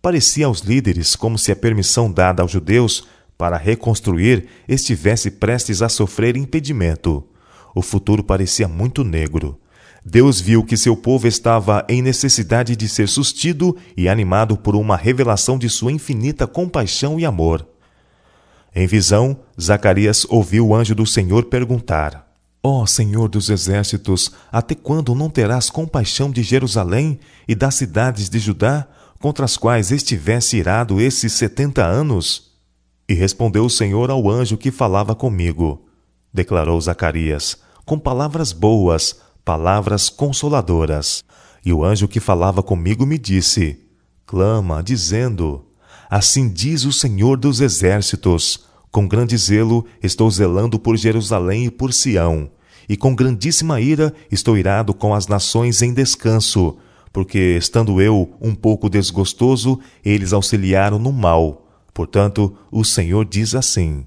Parecia 0.00 0.46
aos 0.46 0.60
líderes 0.60 1.16
como 1.16 1.36
se 1.36 1.50
a 1.50 1.56
permissão 1.56 2.10
dada 2.10 2.42
aos 2.42 2.52
judeus 2.52 3.08
para 3.40 3.56
reconstruir 3.56 4.48
estivesse 4.68 5.30
prestes 5.30 5.80
a 5.80 5.88
sofrer 5.88 6.36
impedimento. 6.36 7.24
O 7.74 7.80
futuro 7.80 8.22
parecia 8.22 8.68
muito 8.68 9.02
negro. 9.02 9.58
Deus 10.04 10.42
viu 10.42 10.62
que 10.62 10.76
seu 10.76 10.94
povo 10.94 11.26
estava 11.26 11.82
em 11.88 12.02
necessidade 12.02 12.76
de 12.76 12.86
ser 12.86 13.08
sustido 13.08 13.74
e 13.96 14.10
animado 14.10 14.58
por 14.58 14.76
uma 14.76 14.94
revelação 14.94 15.56
de 15.56 15.70
sua 15.70 15.90
infinita 15.90 16.46
compaixão 16.46 17.18
e 17.18 17.24
amor. 17.24 17.66
Em 18.74 18.86
visão, 18.86 19.38
Zacarias 19.58 20.26
ouviu 20.28 20.68
o 20.68 20.74
anjo 20.74 20.94
do 20.94 21.06
Senhor 21.06 21.46
perguntar: 21.46 22.30
Ó 22.62 22.82
oh, 22.82 22.86
Senhor 22.86 23.26
dos 23.30 23.48
exércitos, 23.48 24.32
até 24.52 24.74
quando 24.74 25.14
não 25.14 25.30
terás 25.30 25.70
compaixão 25.70 26.30
de 26.30 26.42
Jerusalém 26.42 27.18
e 27.48 27.54
das 27.54 27.76
cidades 27.76 28.28
de 28.28 28.38
Judá, 28.38 28.86
contra 29.18 29.46
as 29.46 29.56
quais 29.56 29.90
estivesse 29.90 30.58
irado 30.58 31.00
esses 31.00 31.32
setenta 31.32 31.86
anos? 31.86 32.49
E 33.10 33.12
respondeu 33.12 33.64
o 33.64 33.68
Senhor 33.68 34.08
ao 34.08 34.30
anjo 34.30 34.56
que 34.56 34.70
falava 34.70 35.16
comigo. 35.16 35.84
Declarou 36.32 36.80
Zacarias, 36.80 37.56
com 37.84 37.98
palavras 37.98 38.52
boas, 38.52 39.16
palavras 39.44 40.08
consoladoras. 40.08 41.24
E 41.66 41.72
o 41.72 41.84
anjo 41.84 42.06
que 42.06 42.20
falava 42.20 42.62
comigo 42.62 43.04
me 43.04 43.18
disse: 43.18 43.80
Clama, 44.24 44.80
dizendo: 44.80 45.64
Assim 46.08 46.48
diz 46.48 46.84
o 46.84 46.92
Senhor 46.92 47.36
dos 47.36 47.60
exércitos: 47.60 48.60
Com 48.92 49.08
grande 49.08 49.36
zelo 49.36 49.84
estou 50.00 50.30
zelando 50.30 50.78
por 50.78 50.96
Jerusalém 50.96 51.64
e 51.64 51.70
por 51.72 51.92
Sião, 51.92 52.48
e 52.88 52.96
com 52.96 53.12
grandíssima 53.12 53.80
ira 53.80 54.14
estou 54.30 54.56
irado 54.56 54.94
com 54.94 55.12
as 55.12 55.26
nações 55.26 55.82
em 55.82 55.92
descanso, 55.92 56.78
porque, 57.12 57.56
estando 57.58 58.00
eu 58.00 58.36
um 58.40 58.54
pouco 58.54 58.88
desgostoso, 58.88 59.80
eles 60.04 60.32
auxiliaram 60.32 60.96
no 60.96 61.10
mal 61.10 61.66
Portanto, 62.00 62.56
o 62.72 62.82
Senhor 62.82 63.26
diz 63.26 63.54
assim: 63.54 64.06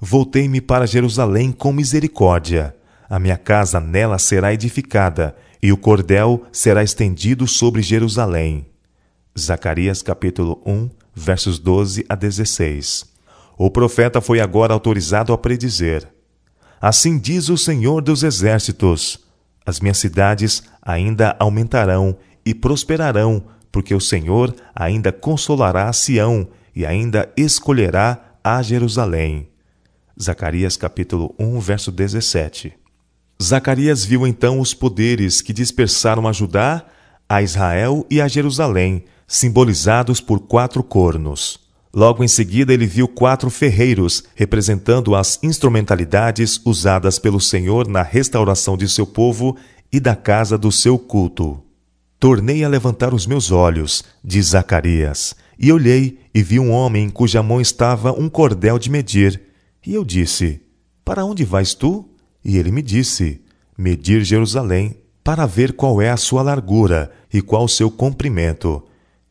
Voltei-me 0.00 0.60
para 0.60 0.86
Jerusalém 0.86 1.50
com 1.50 1.72
misericórdia. 1.72 2.76
A 3.10 3.18
minha 3.18 3.36
casa 3.36 3.80
nela 3.80 4.20
será 4.20 4.54
edificada, 4.54 5.34
e 5.60 5.72
o 5.72 5.76
cordel 5.76 6.44
será 6.52 6.84
estendido 6.84 7.48
sobre 7.48 7.82
Jerusalém. 7.82 8.66
Zacarias 9.36 10.00
capítulo 10.00 10.62
1, 10.64 10.88
versos 11.12 11.58
12 11.58 12.06
a 12.08 12.14
16. 12.14 13.04
O 13.58 13.68
profeta 13.68 14.20
foi 14.20 14.38
agora 14.38 14.72
autorizado 14.72 15.32
a 15.32 15.36
predizer: 15.36 16.08
Assim 16.80 17.18
diz 17.18 17.48
o 17.48 17.58
Senhor 17.58 18.00
dos 18.00 18.22
exércitos: 18.22 19.18
As 19.66 19.80
minhas 19.80 19.98
cidades 19.98 20.62
ainda 20.80 21.34
aumentarão 21.40 22.16
e 22.46 22.54
prosperarão, 22.54 23.42
porque 23.72 23.92
o 23.92 24.00
Senhor 24.00 24.54
ainda 24.72 25.10
consolará 25.10 25.92
Sião 25.92 26.46
e 26.74 26.84
ainda 26.84 27.32
escolherá 27.36 28.36
a 28.42 28.60
Jerusalém. 28.62 29.48
Zacarias 30.20 30.76
capítulo 30.76 31.34
1, 31.38 31.60
verso 31.60 31.90
17. 31.90 32.72
Zacarias 33.42 34.04
viu 34.04 34.26
então 34.26 34.60
os 34.60 34.72
poderes 34.72 35.40
que 35.40 35.52
dispersaram 35.52 36.28
a 36.28 36.32
Judá, 36.32 36.84
a 37.28 37.42
Israel 37.42 38.06
e 38.10 38.20
a 38.20 38.28
Jerusalém, 38.28 39.04
simbolizados 39.26 40.20
por 40.20 40.40
quatro 40.40 40.82
cornos. 40.82 41.60
Logo 41.92 42.24
em 42.24 42.28
seguida, 42.28 42.74
ele 42.74 42.86
viu 42.86 43.06
quatro 43.06 43.48
ferreiros, 43.48 44.24
representando 44.34 45.14
as 45.14 45.38
instrumentalidades 45.42 46.60
usadas 46.64 47.18
pelo 47.18 47.40
Senhor 47.40 47.86
na 47.86 48.02
restauração 48.02 48.76
de 48.76 48.88
seu 48.88 49.06
povo 49.06 49.56
e 49.92 50.00
da 50.00 50.16
casa 50.16 50.58
do 50.58 50.72
seu 50.72 50.98
culto. 50.98 51.62
Tornei 52.18 52.64
a 52.64 52.68
levantar 52.68 53.14
os 53.14 53.26
meus 53.26 53.52
olhos, 53.52 54.02
diz 54.24 54.46
Zacarias, 54.46 55.36
e 55.58 55.72
olhei 55.72 56.18
e 56.34 56.42
vi 56.42 56.58
um 56.58 56.70
homem 56.70 57.08
cuja 57.08 57.42
mão 57.42 57.60
estava 57.60 58.12
um 58.12 58.28
cordel 58.28 58.78
de 58.78 58.90
medir. 58.90 59.40
E 59.86 59.94
eu 59.94 60.04
disse: 60.04 60.60
Para 61.04 61.24
onde 61.24 61.44
vais 61.44 61.74
tu? 61.74 62.08
E 62.44 62.56
ele 62.56 62.70
me 62.70 62.82
disse: 62.82 63.40
Medir 63.76 64.22
Jerusalém, 64.22 64.96
para 65.22 65.46
ver 65.46 65.72
qual 65.72 66.00
é 66.02 66.10
a 66.10 66.16
sua 66.16 66.42
largura 66.42 67.10
e 67.32 67.40
qual 67.40 67.64
o 67.64 67.68
seu 67.68 67.90
comprimento. 67.90 68.82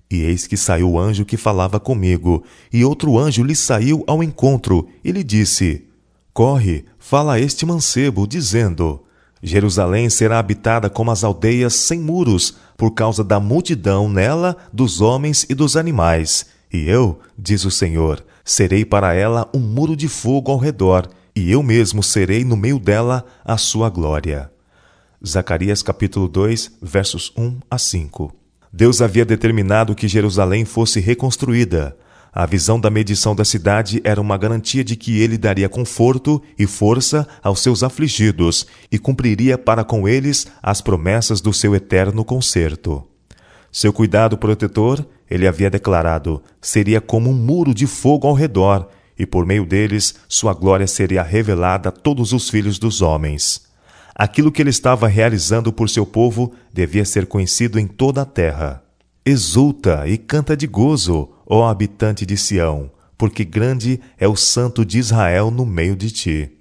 E 0.09 0.21
eis 0.21 0.45
que 0.45 0.57
saiu 0.57 0.91
o 0.91 0.99
anjo 0.99 1.25
que 1.25 1.37
falava 1.37 1.79
comigo, 1.79 2.43
e 2.71 2.83
outro 2.83 3.17
anjo 3.17 3.43
lhe 3.43 3.55
saiu 3.55 4.03
ao 4.05 4.23
encontro, 4.23 4.87
e 5.03 5.11
lhe 5.11 5.23
disse: 5.23 5.87
Corre, 6.33 6.85
fala 6.97 7.33
a 7.33 7.39
este 7.39 7.65
mancebo, 7.65 8.27
dizendo: 8.27 9.03
Jerusalém 9.45 10.09
será 10.09 10.39
habitada 10.39 10.89
como 10.89 11.11
as 11.11 11.21
aldeias 11.21 11.73
sem 11.73 11.99
muros, 11.99 12.55
por 12.77 12.91
causa 12.91 13.25
da 13.25 13.41
multidão 13.41 14.07
nela 14.07 14.55
dos 14.71 15.01
homens 15.01 15.45
e 15.49 15.53
dos 15.53 15.75
animais. 15.75 16.45
E 16.71 16.87
eu, 16.87 17.19
diz 17.37 17.65
o 17.65 17.71
Senhor, 17.71 18.23
serei 18.45 18.85
para 18.85 19.13
ela 19.13 19.49
um 19.53 19.59
muro 19.59 19.97
de 19.97 20.07
fogo 20.07 20.49
ao 20.49 20.57
redor, 20.57 21.09
e 21.35 21.51
eu 21.51 21.61
mesmo 21.61 22.01
serei 22.01 22.45
no 22.45 22.55
meio 22.55 22.79
dela 22.79 23.25
a 23.43 23.57
sua 23.57 23.89
glória. 23.89 24.49
Zacarias 25.25 25.83
capítulo 25.83 26.29
2, 26.29 26.77
versos 26.81 27.33
1 27.37 27.59
a 27.69 27.77
5. 27.77 28.33
Deus 28.71 29.01
havia 29.01 29.25
determinado 29.25 29.93
que 29.93 30.07
Jerusalém 30.07 30.63
fosse 30.63 31.01
reconstruída. 31.01 31.97
A 32.35 32.47
visão 32.47 32.79
da 32.79 32.89
medição 32.89 33.35
da 33.35 33.45
cidade 33.45 34.01
era 34.03 34.19
uma 34.19 34.35
garantia 34.37 34.83
de 34.83 34.95
que 34.95 35.19
ele 35.21 35.37
daria 35.37 35.69
conforto 35.69 36.41
e 36.57 36.65
força 36.65 37.27
aos 37.43 37.59
seus 37.59 37.83
afligidos 37.83 38.65
e 38.91 38.97
cumpriria 38.97 39.55
para 39.55 39.83
com 39.83 40.07
eles 40.07 40.47
as 40.61 40.81
promessas 40.81 41.41
do 41.41 41.53
seu 41.53 41.75
eterno 41.75 42.25
conserto. 42.25 43.03
Seu 43.71 43.93
cuidado 43.93 44.35
protetor, 44.35 45.05
ele 45.29 45.47
havia 45.47 45.69
declarado, 45.69 46.41
seria 46.59 46.99
como 46.99 47.29
um 47.29 47.33
muro 47.33 47.71
de 47.71 47.85
fogo 47.85 48.27
ao 48.27 48.33
redor, 48.33 48.89
e 49.17 49.27
por 49.27 49.45
meio 49.45 49.63
deles 49.63 50.15
sua 50.27 50.55
glória 50.55 50.87
seria 50.87 51.21
revelada 51.21 51.89
a 51.89 51.91
todos 51.91 52.33
os 52.33 52.49
filhos 52.49 52.79
dos 52.79 52.99
homens. 53.03 53.61
Aquilo 54.15 54.51
que 54.51 54.61
ele 54.61 54.71
estava 54.71 55.07
realizando 55.07 55.71
por 55.71 55.87
seu 55.87 56.05
povo 56.05 56.53
devia 56.71 57.05
ser 57.05 57.27
conhecido 57.27 57.79
em 57.79 57.85
toda 57.85 58.23
a 58.23 58.25
terra. 58.25 58.83
Exulta 59.23 60.07
e 60.07 60.17
canta 60.17 60.57
de 60.57 60.65
gozo, 60.65 61.32
ó 61.45 61.67
habitante 61.67 62.25
de 62.25 62.37
Sião, 62.37 62.91
porque 63.17 63.43
grande 63.43 63.99
é 64.17 64.27
o 64.27 64.35
santo 64.35 64.85
de 64.85 64.99
Israel 64.99 65.49
no 65.49 65.65
meio 65.65 65.95
de 65.95 66.11
ti. 66.11 66.51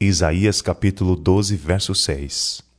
Isaías 0.00 0.60
capítulo 0.60 1.14
12, 1.14 1.56
verso 1.56 1.94
6 1.94 2.71